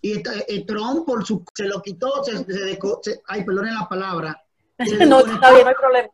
Y 0.00 0.12
eh, 0.12 0.64
Trump 0.66 1.06
por 1.06 1.24
su, 1.26 1.42
se 1.54 1.64
lo 1.64 1.80
quitó, 1.80 2.22
se, 2.22 2.44
se, 2.44 3.22
ay, 3.26 3.44
perdonen 3.44 3.74
la 3.74 3.88
palabra. 3.88 4.40
no, 5.08 5.20
está 5.20 5.50
bien, 5.50 5.62
no 5.64 5.68
hay 5.68 5.74
problema. 5.74 6.08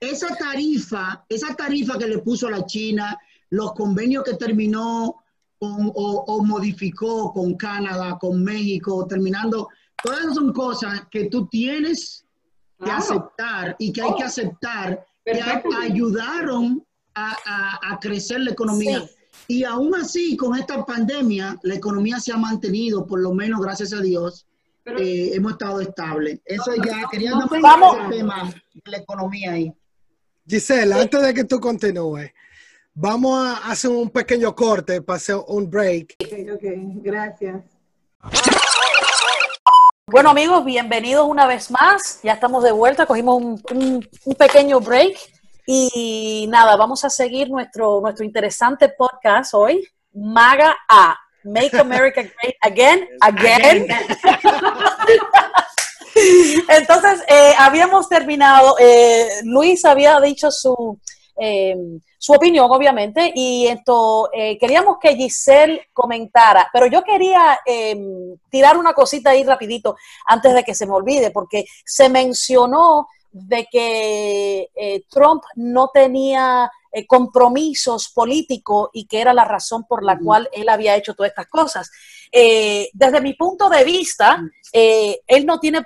Esa 0.00 0.34
tarifa, 0.36 1.24
esa 1.28 1.54
tarifa 1.54 1.98
que 1.98 2.06
le 2.06 2.18
puso 2.18 2.48
a 2.48 2.50
la 2.50 2.66
China, 2.66 3.16
los 3.50 3.72
convenios 3.72 4.24
que 4.24 4.34
terminó 4.34 5.22
con, 5.58 5.90
o, 5.94 6.24
o, 6.26 6.44
modificó 6.44 7.32
con 7.32 7.54
Canadá, 7.54 8.18
con 8.20 8.42
México, 8.42 9.06
terminando, 9.06 9.68
todas 10.02 10.20
esas 10.20 10.34
son 10.34 10.52
cosas 10.52 11.02
que 11.10 11.28
tú 11.30 11.46
tienes 11.46 12.26
que 12.84 12.90
aceptar 12.90 13.76
y 13.78 13.92
que 13.92 14.02
hay 14.02 14.14
que 14.14 14.24
oh. 14.24 14.26
aceptar 14.26 15.06
que 15.24 15.40
ayudaron 15.82 16.84
a, 17.14 17.98
crecer 18.00 18.40
la 18.40 18.50
economía. 18.50 19.08
Y 19.48 19.64
aún 19.64 19.94
así, 19.94 20.36
con 20.36 20.56
esta 20.56 20.84
pandemia, 20.84 21.58
la 21.62 21.74
economía 21.74 22.20
se 22.20 22.32
ha 22.32 22.36
mantenido, 22.36 23.06
por 23.06 23.20
lo 23.20 23.32
menos 23.32 23.60
gracias 23.60 23.92
a 23.92 24.00
Dios, 24.00 24.46
eh, 24.84 25.30
hemos 25.34 25.52
estado 25.52 25.80
estable. 25.80 26.40
Eso 26.44 26.72
ya, 26.76 27.04
quería 27.10 27.30
no, 27.30 27.48
vamos. 27.60 27.96
el 28.04 28.18
tema 28.18 28.54
de 28.72 28.90
la 28.90 28.98
economía 28.98 29.52
ahí. 29.52 29.72
Gisela, 30.46 31.00
antes 31.00 31.22
de 31.22 31.34
que 31.34 31.44
tú 31.44 31.58
continúes, 31.58 32.32
vamos 32.98 33.38
a 33.38 33.70
hacer 33.70 33.90
un 33.90 34.08
pequeño 34.08 34.54
corte 34.54 35.02
para 35.02 35.18
hacer 35.18 35.36
un 35.46 35.70
break. 35.70 36.16
Ok, 36.24 36.32
ok, 36.54 36.62
gracias. 37.02 37.62
Bueno 40.06 40.30
amigos, 40.30 40.64
bienvenidos 40.64 41.26
una 41.28 41.46
vez 41.46 41.70
más. 41.70 42.20
Ya 42.22 42.32
estamos 42.32 42.64
de 42.64 42.72
vuelta, 42.72 43.04
cogimos 43.04 43.60
un, 43.70 44.08
pequeño 44.38 44.80
break 44.80 45.14
y 45.66 46.46
nada, 46.48 46.76
vamos 46.76 47.04
a 47.04 47.10
seguir 47.10 47.50
nuestro, 47.50 48.00
nuestro 48.00 48.24
interesante 48.24 48.88
podcast 48.88 49.52
hoy, 49.52 49.86
MAGA 50.14 50.74
A, 50.88 51.18
Make 51.44 51.78
America 51.78 52.22
Great 52.22 52.56
Again, 52.62 53.08
Again. 53.20 53.88
Entonces, 56.68 57.22
eh, 57.28 57.52
habíamos 57.58 58.08
terminado, 58.08 58.76
eh, 58.78 59.28
Luis 59.44 59.84
había 59.84 60.18
dicho 60.20 60.50
su, 60.50 60.98
eh, 61.38 61.76
su 62.18 62.32
opinión, 62.32 62.70
obviamente, 62.70 63.30
y 63.34 63.66
esto 63.66 64.30
eh, 64.32 64.58
queríamos 64.58 64.96
que 64.98 65.14
Giselle 65.14 65.88
comentara, 65.92 66.68
pero 66.72 66.86
yo 66.86 67.04
quería 67.04 67.60
em, 67.64 68.36
tirar 68.50 68.76
una 68.78 68.94
cosita 68.94 69.30
ahí 69.30 69.44
rapidito 69.44 69.96
antes 70.26 70.54
de 70.54 70.64
que 70.64 70.74
se 70.74 70.86
me 70.86 70.92
olvide, 70.92 71.30
porque 71.30 71.66
se 71.84 72.08
mencionó 72.08 73.08
de 73.30 73.66
que 73.70 74.70
eh, 74.74 75.04
Trump 75.10 75.42
no 75.56 75.90
tenía 75.92 76.70
compromisos 77.06 78.08
políticos 78.08 78.88
y 78.94 79.06
que 79.06 79.20
era 79.20 79.34
la 79.34 79.44
razón 79.44 79.84
por 79.84 80.02
la 80.02 80.18
cual 80.18 80.48
él 80.50 80.66
había 80.70 80.96
hecho 80.96 81.12
todas 81.12 81.28
estas 81.28 81.46
cosas. 81.48 81.90
desde 82.32 83.20
mi 83.20 83.34
punto 83.34 83.68
de 83.68 83.84
vista, 83.84 84.40
él 84.72 85.44
no 85.44 85.60
tiene 85.60 85.82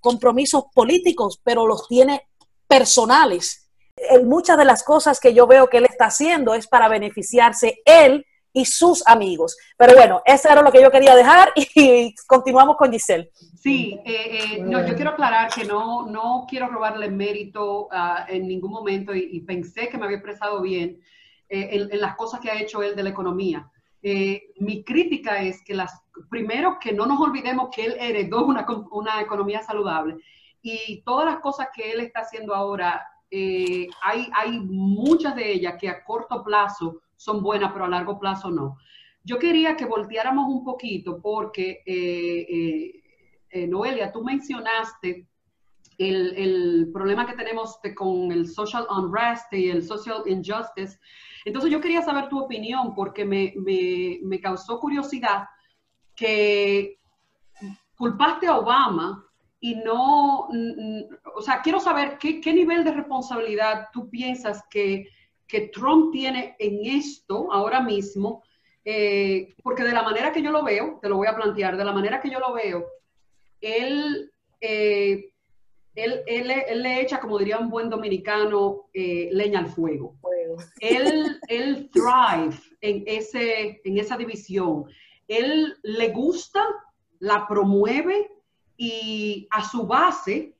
compromisos 0.00 0.64
políticos, 0.72 1.38
pero 1.44 1.66
los 1.66 1.86
tiene 1.86 2.26
personales 2.66 3.65
muchas 4.24 4.58
de 4.58 4.64
las 4.64 4.82
cosas 4.82 5.20
que 5.20 5.34
yo 5.34 5.46
veo 5.46 5.68
que 5.68 5.78
él 5.78 5.86
está 5.86 6.06
haciendo 6.06 6.54
es 6.54 6.66
para 6.66 6.88
beneficiarse 6.88 7.80
él 7.84 8.26
y 8.56 8.64
sus 8.64 9.06
amigos. 9.06 9.54
Pero 9.76 9.94
bueno, 9.94 10.22
eso 10.24 10.48
era 10.48 10.62
lo 10.62 10.72
que 10.72 10.80
yo 10.80 10.90
quería 10.90 11.14
dejar 11.14 11.52
y 11.54 12.14
continuamos 12.26 12.78
con 12.78 12.90
Giselle. 12.90 13.30
Sí, 13.54 14.00
eh, 14.02 14.14
eh, 14.14 14.62
no, 14.62 14.86
yo 14.86 14.94
quiero 14.94 15.10
aclarar 15.10 15.52
que 15.52 15.64
no, 15.64 16.06
no 16.06 16.46
quiero 16.48 16.68
robarle 16.68 17.10
mérito 17.10 17.86
uh, 17.88 18.24
en 18.28 18.48
ningún 18.48 18.70
momento 18.70 19.14
y, 19.14 19.40
pensé 19.40 19.90
que 19.90 19.98
me 19.98 20.06
había 20.06 20.16
expresado 20.16 20.62
bien 20.62 20.98
eh, 21.50 21.88
en, 21.90 22.00
las 22.00 22.16
cosas 22.16 22.40
que 22.40 22.50
ha 22.50 22.58
hecho 22.58 22.82
él 22.82 22.96
de 22.96 23.02
la 23.02 23.10
economía. 23.10 23.70
mi 24.02 24.84
crítica 24.84 25.42
es 25.42 25.62
que 25.62 25.74
las, 25.74 25.92
primero 26.30 26.78
que 26.80 26.92
no 26.94 27.04
nos 27.04 27.20
olvidemos 27.20 27.68
que 27.74 27.84
él 27.84 27.96
heredó 28.00 28.46
una, 28.46 28.64
una 28.90 29.20
economía 29.20 29.62
saludable 29.62 30.16
y 30.62 31.02
todas 31.02 31.26
las 31.26 31.40
cosas 31.40 31.68
que 31.74 31.92
él 31.92 32.00
está 32.00 32.20
haciendo 32.20 32.54
ahora 32.54 33.06
eh, 33.38 33.90
hay, 34.02 34.60
muchas 34.60 35.36
de 35.36 35.52
ellas 35.52 35.74
que 35.78 35.90
a 35.90 36.02
corto 36.02 36.42
plazo 36.42 37.02
son 37.16 37.42
buenas, 37.42 37.70
pero 37.70 37.84
a 37.84 37.88
largo 37.88 38.18
plazo 38.18 38.50
no. 38.50 38.78
Yo 39.24 39.38
quería 39.38 39.76
que 39.76 39.84
volteáramos 39.84 40.46
un 40.48 40.64
poquito 40.64 41.20
porque, 41.20 41.82
eh, 41.84 43.02
eh, 43.50 43.66
Noelia, 43.66 44.10
tú 44.10 44.24
mencionaste 44.24 45.28
el, 45.98 46.88
problema 46.94 47.26
que 47.26 47.34
tenemos 47.34 47.78
con 47.94 48.32
el 48.32 48.48
social 48.48 48.86
unrest 48.90 49.52
y 49.52 49.68
el 49.68 49.82
social 49.82 50.22
injustice. 50.24 50.98
Entonces 51.44 51.70
yo 51.70 51.80
quería 51.82 52.00
saber 52.00 52.30
tu 52.30 52.38
opinión 52.38 52.94
porque 52.94 53.26
me 53.26 54.40
causó 54.40 54.80
curiosidad 54.80 55.44
que 56.14 56.98
culpaste 57.98 58.46
a 58.46 58.56
Obama 58.56 59.25
y 59.66 59.74
no, 59.74 60.48
o 61.34 61.42
sea, 61.42 61.60
quiero 61.60 61.80
saber 61.80 62.18
qué, 62.18 62.40
qué 62.40 62.52
nivel 62.52 62.84
de 62.84 62.92
responsabilidad 62.92 63.88
tú 63.92 64.08
piensas 64.08 64.62
que, 64.70 65.08
que, 65.48 65.62
Trump 65.74 66.12
tiene 66.12 66.54
en 66.60 66.86
esto 66.86 67.52
ahora 67.52 67.80
mismo, 67.80 68.44
eh, 68.84 69.56
porque 69.64 69.82
de 69.82 69.92
la 69.92 70.04
manera 70.04 70.30
que 70.30 70.40
yo 70.40 70.52
lo 70.52 70.62
veo, 70.62 71.00
te 71.02 71.08
lo 71.08 71.16
voy 71.16 71.26
a 71.26 71.34
plantear, 71.34 71.76
de 71.76 71.84
la 71.84 71.92
manera 71.92 72.20
que 72.20 72.30
yo 72.30 72.38
lo 72.38 72.52
veo, 72.52 72.86
él, 73.60 74.30
eh, 74.60 75.32
él, 75.96 76.22
él, 76.28 76.48
él, 76.68 76.82
le 76.84 77.00
echa, 77.00 77.18
como 77.18 77.36
diría 77.36 77.58
un 77.58 77.68
buen 77.68 77.90
dominicano, 77.90 78.84
eh, 78.94 79.30
leña 79.32 79.58
al 79.58 79.68
fuego. 79.68 80.14
Él, 80.78 81.40
él 81.48 81.90
thrive 81.92 82.56
en, 82.82 83.02
ese, 83.04 83.80
en 83.82 83.98
esa 83.98 84.16
división. 84.16 84.84
Él 85.26 85.76
le 85.82 86.10
gusta, 86.10 86.64
la 87.18 87.48
promueve, 87.48 88.30
y 88.76 89.48
a 89.50 89.62
su 89.62 89.86
base, 89.86 90.54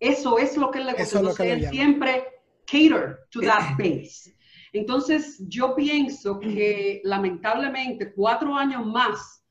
eso 0.00 0.38
es 0.38 0.56
lo 0.56 0.70
que 0.70 0.80
le 0.80 0.92
gusta. 0.92 1.44
él 1.44 1.68
siempre 1.70 2.24
cater 2.66 3.20
to 3.30 3.40
that 3.40 3.76
base. 3.78 4.34
Entonces, 4.72 5.38
yo 5.48 5.74
pienso 5.74 6.38
que 6.38 7.00
lamentablemente 7.04 8.12
cuatro 8.12 8.54
años 8.54 8.84
más 8.84 9.42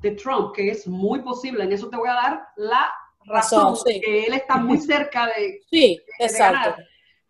de 0.00 0.12
Trump, 0.12 0.52
que 0.54 0.70
es 0.70 0.88
muy 0.88 1.20
posible, 1.20 1.62
en 1.62 1.72
eso 1.72 1.88
te 1.88 1.96
voy 1.96 2.08
a 2.08 2.14
dar 2.14 2.48
la 2.56 2.92
razón, 3.24 3.76
que 3.84 4.24
él 4.24 4.34
está 4.34 4.56
muy 4.56 4.78
cerca 4.78 5.26
de, 5.26 5.60
sí, 5.70 6.00
exacto. 6.18 6.82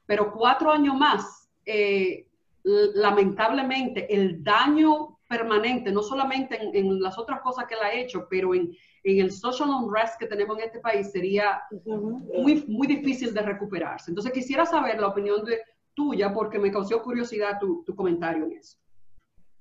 pero 0.06 0.32
cuatro 0.32 0.72
años 0.72 0.96
más, 0.96 1.50
eh, 1.66 2.26
lamentablemente, 2.62 4.12
el 4.14 4.42
daño 4.42 5.11
permanente, 5.32 5.90
no 5.90 6.02
solamente 6.02 6.62
en, 6.62 6.76
en, 6.76 7.00
las 7.00 7.18
otras 7.18 7.40
cosas 7.40 7.64
que 7.66 7.74
él 7.74 7.80
ha 7.82 7.94
hecho, 7.94 8.26
pero 8.28 8.54
en, 8.54 8.70
en 9.02 9.18
el 9.18 9.32
social 9.32 9.70
unrest 9.70 10.18
que 10.18 10.26
tenemos 10.26 10.58
en 10.58 10.64
este 10.64 10.78
país 10.78 11.10
sería 11.10 11.62
muy, 11.86 12.62
muy 12.68 12.86
difícil 12.86 13.32
de 13.32 13.40
recuperarse. 13.40 14.10
Entonces 14.10 14.30
quisiera 14.32 14.66
saber 14.66 15.00
la 15.00 15.08
opinión 15.08 15.42
de 15.46 15.60
tuya 15.94 16.34
porque 16.34 16.58
me 16.58 16.70
causó 16.70 17.02
curiosidad 17.02 17.58
tu, 17.58 17.82
tu 17.84 17.96
comentario 17.96 18.44
en 18.44 18.52
eso. 18.58 18.76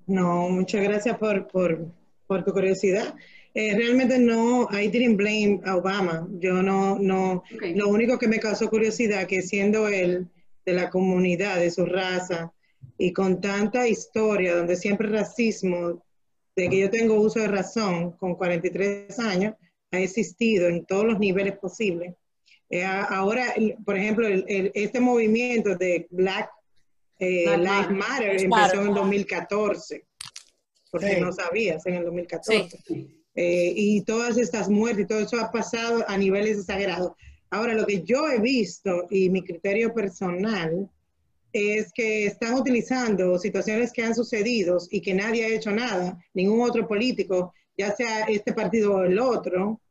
No, 0.07 0.49
muchas 0.49 0.83
gracias 0.83 1.17
por, 1.17 1.47
por, 1.47 1.87
por 2.27 2.43
tu 2.43 2.51
curiosidad. 2.51 3.15
Eh, 3.53 3.73
realmente 3.75 4.19
no, 4.19 4.67
I 4.71 4.89
didn't 4.89 5.15
blame 5.15 5.61
a 5.65 5.77
Obama. 5.77 6.27
Yo 6.39 6.61
no, 6.61 6.99
no, 6.99 7.43
lo 7.75 7.87
único 7.87 8.17
que 8.17 8.27
me 8.27 8.39
causó 8.39 8.69
curiosidad 8.69 9.25
que 9.25 9.41
siendo 9.41 9.87
él 9.87 10.27
de 10.65 10.73
la 10.73 10.89
comunidad, 10.89 11.59
de 11.59 11.71
su 11.71 11.85
raza, 11.85 12.51
y 13.01 13.13
con 13.13 13.41
tanta 13.41 13.87
historia, 13.87 14.55
donde 14.55 14.75
siempre 14.75 15.09
racismo 15.09 16.03
de 16.55 16.69
que 16.69 16.77
yo 16.77 16.89
tengo 16.91 17.19
uso 17.19 17.39
de 17.39 17.47
razón 17.47 18.11
con 18.11 18.35
43 18.35 19.17
años, 19.17 19.55
ha 19.89 19.99
existido 19.99 20.67
en 20.67 20.85
todos 20.85 21.05
los 21.05 21.17
niveles 21.17 21.57
posibles. 21.57 22.13
Eh, 22.69 22.83
ahora, 22.83 23.55
por 23.83 23.97
ejemplo, 23.97 24.27
este 24.27 24.99
movimiento 24.99 25.75
de 25.75 26.05
Black 26.11 26.51
eh, 27.17 27.57
Lives 27.57 27.89
Matter 27.89 28.39
empezó 28.39 28.83
en 28.83 28.93
2014, 28.93 30.05
porque 30.91 31.19
no 31.19 31.33
sabías 31.33 31.83
en 31.87 31.95
el 31.95 32.03
2014. 32.05 32.77
Eh, 33.33 33.73
y 33.75 34.01
todas 34.03 34.37
estas 34.37 34.69
muertes 34.69 35.05
y 35.05 35.07
todo 35.07 35.21
eso 35.21 35.39
ha 35.39 35.51
pasado 35.51 36.05
a 36.07 36.17
niveles 36.17 36.59
exagerados. 36.59 37.13
Ahora, 37.49 37.73
lo 37.73 37.87
que 37.87 38.03
yo 38.03 38.29
he 38.29 38.39
visto 38.39 39.07
y 39.09 39.31
mi 39.31 39.43
criterio 39.43 39.91
personal 39.91 40.87
es 41.53 41.91
que 41.93 42.25
están 42.25 42.53
utilizando 42.53 43.37
situaciones 43.37 43.91
que 43.91 44.03
han 44.03 44.15
sucedido 44.15 44.77
y 44.89 45.01
que 45.01 45.13
nadie 45.13 45.45
ha 45.45 45.49
hecho 45.49 45.71
nada, 45.71 46.17
ningún 46.33 46.61
otro 46.61 46.87
político, 46.87 47.53
ya 47.77 47.95
sea 47.95 48.21
este 48.23 48.53
partido 48.53 48.95
o 48.95 49.03
el 49.03 49.19
otro, 49.19 49.81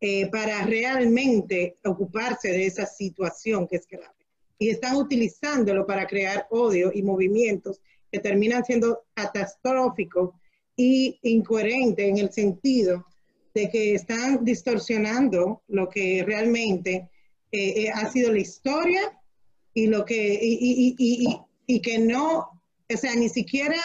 eh, 0.00 0.28
para 0.30 0.64
realmente 0.64 1.76
ocuparse 1.84 2.50
de 2.50 2.66
esa 2.66 2.86
situación 2.86 3.66
que 3.66 3.76
es 3.76 3.86
grave. 3.86 4.14
Y 4.58 4.70
están 4.70 4.96
utilizándolo 4.96 5.86
para 5.86 6.06
crear 6.06 6.46
odio 6.50 6.90
y 6.94 7.02
movimientos 7.02 7.80
que 8.10 8.20
terminan 8.20 8.64
siendo 8.64 9.04
catastróficos 9.14 10.34
y 10.76 11.18
incoherentes 11.22 12.06
en 12.06 12.18
el 12.18 12.32
sentido 12.32 13.06
de 13.54 13.70
que 13.70 13.94
están 13.94 14.44
distorsionando 14.44 15.62
lo 15.68 15.88
que 15.88 16.22
realmente 16.26 17.08
eh, 17.50 17.84
eh, 17.84 17.90
ha 17.90 18.10
sido 18.10 18.32
la 18.32 18.40
historia 18.40 19.18
y 19.76 19.88
lo 19.88 20.06
que 20.06 20.38
y, 21.68 21.80
que 21.82 21.98
no, 21.98 22.62
o 22.92 22.96
sea, 22.96 23.14
ni 23.14 23.28
siquiera, 23.28 23.76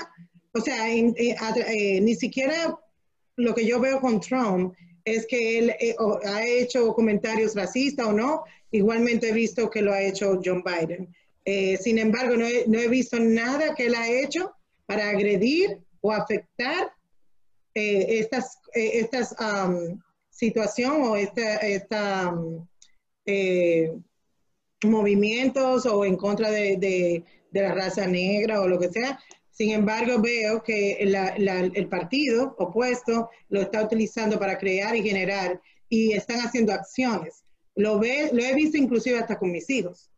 o 0.53 0.61
sea, 0.61 0.87
ni 0.87 2.15
siquiera 2.15 2.79
lo 3.35 3.53
que 3.53 3.65
yo 3.65 3.79
veo 3.81 3.99
con 3.99 4.21
Trump 4.21 4.73
es 5.03 5.27
que 5.27 5.59
él 5.59 5.75
eh, 5.81 5.95
ha 6.25 6.45
hecho 6.45 6.93
comentarios 6.93 7.55
racistas 7.55 8.07
o 8.07 8.13
no. 8.13 8.43
Igualmente 8.71 9.29
he 9.29 9.33
visto 9.33 9.69
que 9.69 9.81
lo 9.81 9.91
ha 9.91 10.01
hecho 10.01 10.39
John 10.43 10.63
Biden. 10.63 11.13
Eh, 11.43 11.75
sin 11.77 11.97
embargo, 11.97 12.37
no 12.37 12.45
he, 12.45 12.87
visto 12.87 13.19
nada 13.19 13.75
que 13.75 13.87
él 13.87 13.95
ha 13.95 14.07
hecho 14.07 14.53
para 14.85 15.09
agredir 15.09 15.79
o 15.99 16.13
afectar 16.13 16.93
eh, 17.73 18.19
estas, 18.19 18.59
estas 18.73 19.35
um, 19.41 19.99
situación 20.29 21.01
o 21.01 21.17
esta, 21.17 21.55
esta 21.57 22.31
um, 22.31 22.65
movimientos 24.83 25.85
o 25.85 26.05
en 26.05 26.15
contra 26.15 26.49
de, 26.49 26.77
de, 26.77 27.61
la 27.61 27.73
raza 27.73 28.07
negra 28.07 28.61
o 28.61 28.67
lo 28.67 28.79
que 28.79 28.89
sea. 28.89 29.19
Sin 29.51 29.71
embargo, 29.71 30.21
veo 30.21 30.63
que 30.63 30.93
el 30.93 31.87
partido 31.87 32.55
opuesto 32.57 33.29
lo 33.49 33.61
está 33.61 33.83
utilizando 33.83 34.39
para 34.39 34.57
crear 34.57 34.95
y 34.95 35.03
generar 35.03 35.61
y 35.89 36.13
están 36.13 36.39
haciendo 36.39 36.73
acciones. 36.73 37.43
Lo, 37.75 37.99
ve, 37.99 38.29
lo 38.33 38.41
he 38.41 38.55
visto 38.55 38.77
inclusive 38.77 39.19
hasta 39.19 39.37
con 39.37 39.51
mis 39.51 39.69
hijos. 39.69 40.09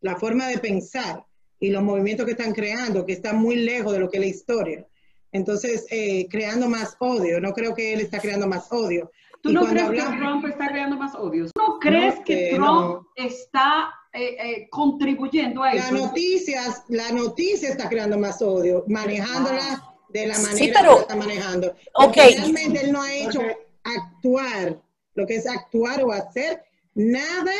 La 0.00 0.16
forma 0.16 0.46
de 0.46 0.58
pensar 0.58 1.24
y 1.60 1.70
los 1.70 1.82
movimientos 1.82 2.24
que 2.24 2.32
están 2.32 2.52
creando, 2.52 3.04
que 3.04 3.12
están 3.12 3.36
muy 3.38 3.56
lejos 3.56 3.92
de 3.92 3.98
lo 3.98 4.08
que 4.08 4.18
es 4.18 4.22
la 4.22 4.28
historia. 4.28 4.86
Entonces, 5.32 5.86
eh, 5.90 6.26
creando 6.30 6.68
más 6.68 6.96
odio. 7.00 7.40
No 7.40 7.52
creo 7.52 7.74
que 7.74 7.92
él 7.92 8.00
está 8.00 8.20
creando 8.20 8.46
más 8.46 8.70
odio. 8.72 9.10
¿Tú 9.42 9.52
no 9.52 9.66
crees 9.66 9.90
que 9.90 10.16
Trump 10.16 10.44
está 10.46 10.68
creando 10.68 10.96
más 10.96 11.14
odio? 11.14 11.46
¿Tú 11.46 11.60
no 11.60 11.78
crees 11.78 12.20
que, 12.20 12.52
Trump 12.54 13.06
está 13.14 13.90
eh, 14.12 14.36
eh, 14.38 14.68
contribuyendo 14.70 15.62
a 15.62 15.72
eso. 15.72 15.92
Las 15.92 16.02
noticias, 16.02 16.82
la 16.88 17.12
noticia 17.12 17.68
está 17.68 17.88
creando 17.88 18.18
más 18.18 18.40
odio, 18.40 18.84
manejándola 18.88 19.84
de 20.08 20.26
la 20.26 20.38
manera 20.38 20.82
que 20.82 21.00
está 21.00 21.16
manejando. 21.16 21.74
Realmente 22.14 22.84
él 22.84 22.92
no 22.92 23.02
ha 23.02 23.14
hecho 23.14 23.42
actuar, 23.84 24.80
lo 25.14 25.26
que 25.26 25.36
es 25.36 25.46
actuar 25.46 26.02
o 26.02 26.12
hacer, 26.12 26.62
nada. 26.94 27.52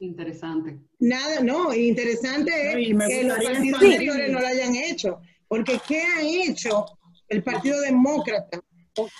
Interesante. 0.00 0.78
Nada, 0.98 1.40
no, 1.40 1.72
interesante 1.72 2.50
es 2.50 2.74
que 3.08 3.24
los 3.24 3.44
partidos 3.44 3.82
anteriores 3.82 4.30
no 4.30 4.40
lo 4.40 4.46
hayan 4.46 4.74
hecho. 4.74 5.20
Porque 5.48 5.78
¿qué 5.86 6.02
ha 6.02 6.20
hecho 6.22 6.86
el 7.28 7.42
Partido 7.42 7.80
Demócrata? 7.80 8.60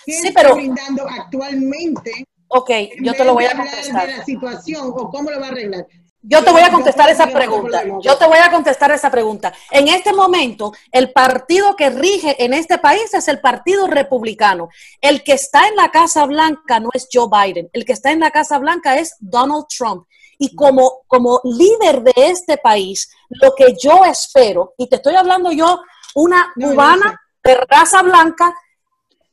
¿Qué 0.05 0.19
está 0.19 0.53
brindando 0.53 1.07
actualmente? 1.07 2.25
Ok, 2.47 2.71
yo 3.01 3.13
te 3.13 3.25
lo 3.25 3.33
voy 3.33 3.45
a 3.45 3.55
contestar. 3.55 4.07
De 4.07 4.17
la 4.17 4.25
situación 4.25 4.91
o 4.93 5.09
cómo 5.09 5.31
lo 5.31 5.39
va 5.39 5.47
a 5.47 5.49
arreglar. 5.49 5.87
Yo 6.27 6.43
te 6.43 6.51
voy 6.51 6.61
a 6.61 6.71
contestar 6.71 7.09
esa 7.09 7.27
pregunta. 7.27 7.83
Yo 8.01 8.17
te 8.17 8.25
voy 8.25 8.39
a 8.39 8.51
contestar 8.51 8.91
esa 8.91 9.11
pregunta. 9.11 9.53
En 9.69 9.87
este 9.87 10.11
momento, 10.11 10.73
el 10.91 11.11
partido 11.11 11.75
que 11.75 11.89
rige 11.91 12.43
en 12.43 12.53
este 12.53 12.79
país 12.79 13.13
es 13.13 13.27
el 13.27 13.39
Partido 13.39 13.85
Republicano. 13.87 14.69
El 15.01 15.23
que 15.23 15.33
está 15.33 15.67
en 15.67 15.75
la 15.75 15.91
Casa 15.91 16.25
Blanca 16.25 16.79
no 16.79 16.89
es 16.93 17.07
Joe 17.11 17.27
Biden. 17.29 17.69
El 17.73 17.85
que 17.85 17.93
está 17.93 18.11
en 18.11 18.19
la 18.19 18.31
Casa 18.31 18.57
Blanca 18.57 18.97
es 18.97 19.15
Donald 19.19 19.65
Trump. 19.67 20.07
Y 20.37 20.55
como, 20.55 21.03
como 21.07 21.39
líder 21.43 22.01
de 22.01 22.13
este 22.15 22.57
país, 22.57 23.09
lo 23.29 23.53
que 23.53 23.75
yo 23.79 24.03
espero, 24.03 24.73
y 24.77 24.89
te 24.89 24.97
estoy 24.97 25.15
hablando 25.15 25.51
yo, 25.51 25.81
una 26.15 26.51
cubana 26.55 27.21
de 27.43 27.55
raza 27.69 28.01
blanca, 28.01 28.53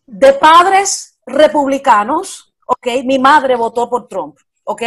de 0.07 0.33
padres 0.35 1.19
republicanos, 1.25 2.53
¿ok? 2.67 3.05
Mi 3.05 3.19
madre 3.19 3.57
votó 3.57 3.89
por 3.89 4.09
Trump, 4.09 4.37
¿ok? 4.65 4.83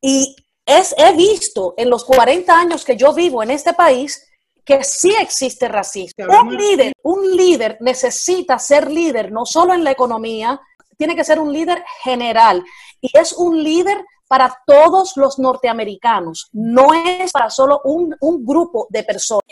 Y 0.00 0.36
he 0.68 1.12
visto 1.14 1.74
en 1.76 1.88
los 1.88 2.04
40 2.04 2.58
años 2.58 2.84
que 2.84 2.96
yo 2.96 3.12
vivo 3.14 3.42
en 3.42 3.50
este 3.50 3.72
país 3.72 4.24
que 4.64 4.84
sí 4.84 5.14
existe 5.18 5.66
racismo. 5.66 6.26
Un 6.42 6.54
líder, 6.54 6.92
un 7.02 7.34
líder 7.34 7.78
necesita 7.80 8.58
ser 8.58 8.90
líder 8.90 9.32
no 9.32 9.46
solo 9.46 9.72
en 9.72 9.82
la 9.82 9.92
economía, 9.92 10.60
tiene 10.98 11.16
que 11.16 11.24
ser 11.24 11.38
un 11.40 11.52
líder 11.52 11.82
general 12.02 12.62
y 13.00 13.10
es 13.16 13.32
un 13.32 13.62
líder 13.62 14.04
para 14.28 14.54
todos 14.66 15.16
los 15.16 15.38
norteamericanos, 15.38 16.50
no 16.52 16.92
es 16.92 17.32
para 17.32 17.48
solo 17.48 17.80
un, 17.84 18.14
un 18.20 18.44
grupo 18.44 18.86
de 18.90 19.04
personas. 19.04 19.42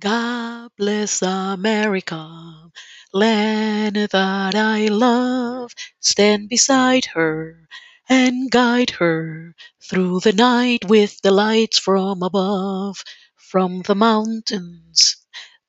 God 0.00 0.70
bless 0.78 1.22
America. 1.22 2.67
Land 3.12 3.96
that 3.96 4.54
I 4.54 4.88
love, 4.88 5.72
stand 6.00 6.48
beside 6.48 7.06
her 7.14 7.68
and 8.08 8.50
guide 8.50 8.90
her 8.90 9.54
through 9.82 10.20
the 10.20 10.32
night 10.32 10.84
with 10.88 11.20
the 11.22 11.30
lights 11.30 11.78
from 11.78 12.22
above, 12.22 13.04
from 13.36 13.82
the 13.82 13.94
mountains 13.94 15.16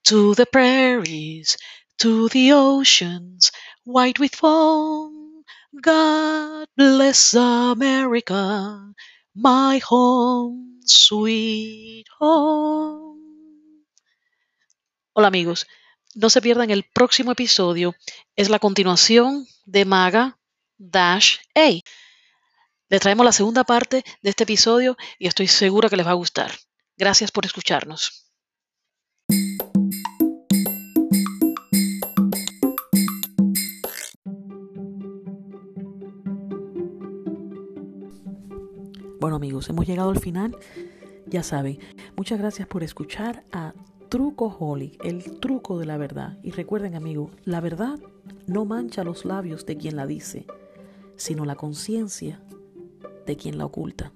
to 0.05 0.35
the 0.35 0.45
prairies 0.45 1.57
to 1.99 2.29
the 2.29 2.51
oceans 2.51 3.51
white 3.85 4.19
with 4.19 4.35
foam. 4.35 5.43
God 5.81 6.67
bless 6.77 7.33
America, 7.33 8.93
my 9.35 9.77
home, 9.79 10.79
sweet 10.85 12.05
home. 12.19 13.19
Hola 15.15 15.27
amigos. 15.27 15.65
No 16.15 16.29
se 16.29 16.41
pierdan 16.41 16.71
el 16.71 16.83
próximo 16.83 17.31
episodio. 17.31 17.95
Es 18.35 18.49
la 18.49 18.57
continuación 18.57 19.47
de 19.65 19.85
Maga 19.85 20.39
Dash 20.77 21.37
A. 21.53 21.69
Les 22.89 23.01
traemos 23.01 23.25
la 23.25 23.31
segunda 23.31 23.63
parte 23.63 24.03
de 24.23 24.29
este 24.31 24.43
episodio 24.43 24.97
y 25.19 25.27
estoy 25.27 25.47
segura 25.47 25.87
que 25.87 25.97
les 25.97 26.07
va 26.07 26.11
a 26.11 26.15
gustar. 26.15 26.51
Gracias 26.97 27.31
por 27.31 27.45
escucharnos. 27.45 28.25
Bueno 39.19 39.35
amigos, 39.35 39.69
hemos 39.69 39.85
llegado 39.85 40.09
al 40.09 40.19
final. 40.19 40.57
Ya 41.27 41.43
saben, 41.43 41.79
muchas 42.15 42.39
gracias 42.39 42.67
por 42.67 42.81
escuchar 42.81 43.43
a 43.51 43.73
truco 44.09 44.47
holy, 44.59 44.97
el 45.03 45.39
truco 45.39 45.77
de 45.79 45.85
la 45.85 45.97
verdad. 45.97 46.37
Y 46.43 46.51
recuerden, 46.51 46.95
amigos, 46.95 47.31
la 47.45 47.61
verdad 47.61 47.99
no 48.47 48.65
mancha 48.65 49.03
los 49.03 49.23
labios 49.23 49.65
de 49.65 49.77
quien 49.77 49.95
la 49.95 50.07
dice, 50.07 50.45
sino 51.15 51.45
la 51.45 51.55
conciencia 51.55 52.41
de 53.25 53.37
quien 53.37 53.57
la 53.57 53.65
oculta. 53.65 54.11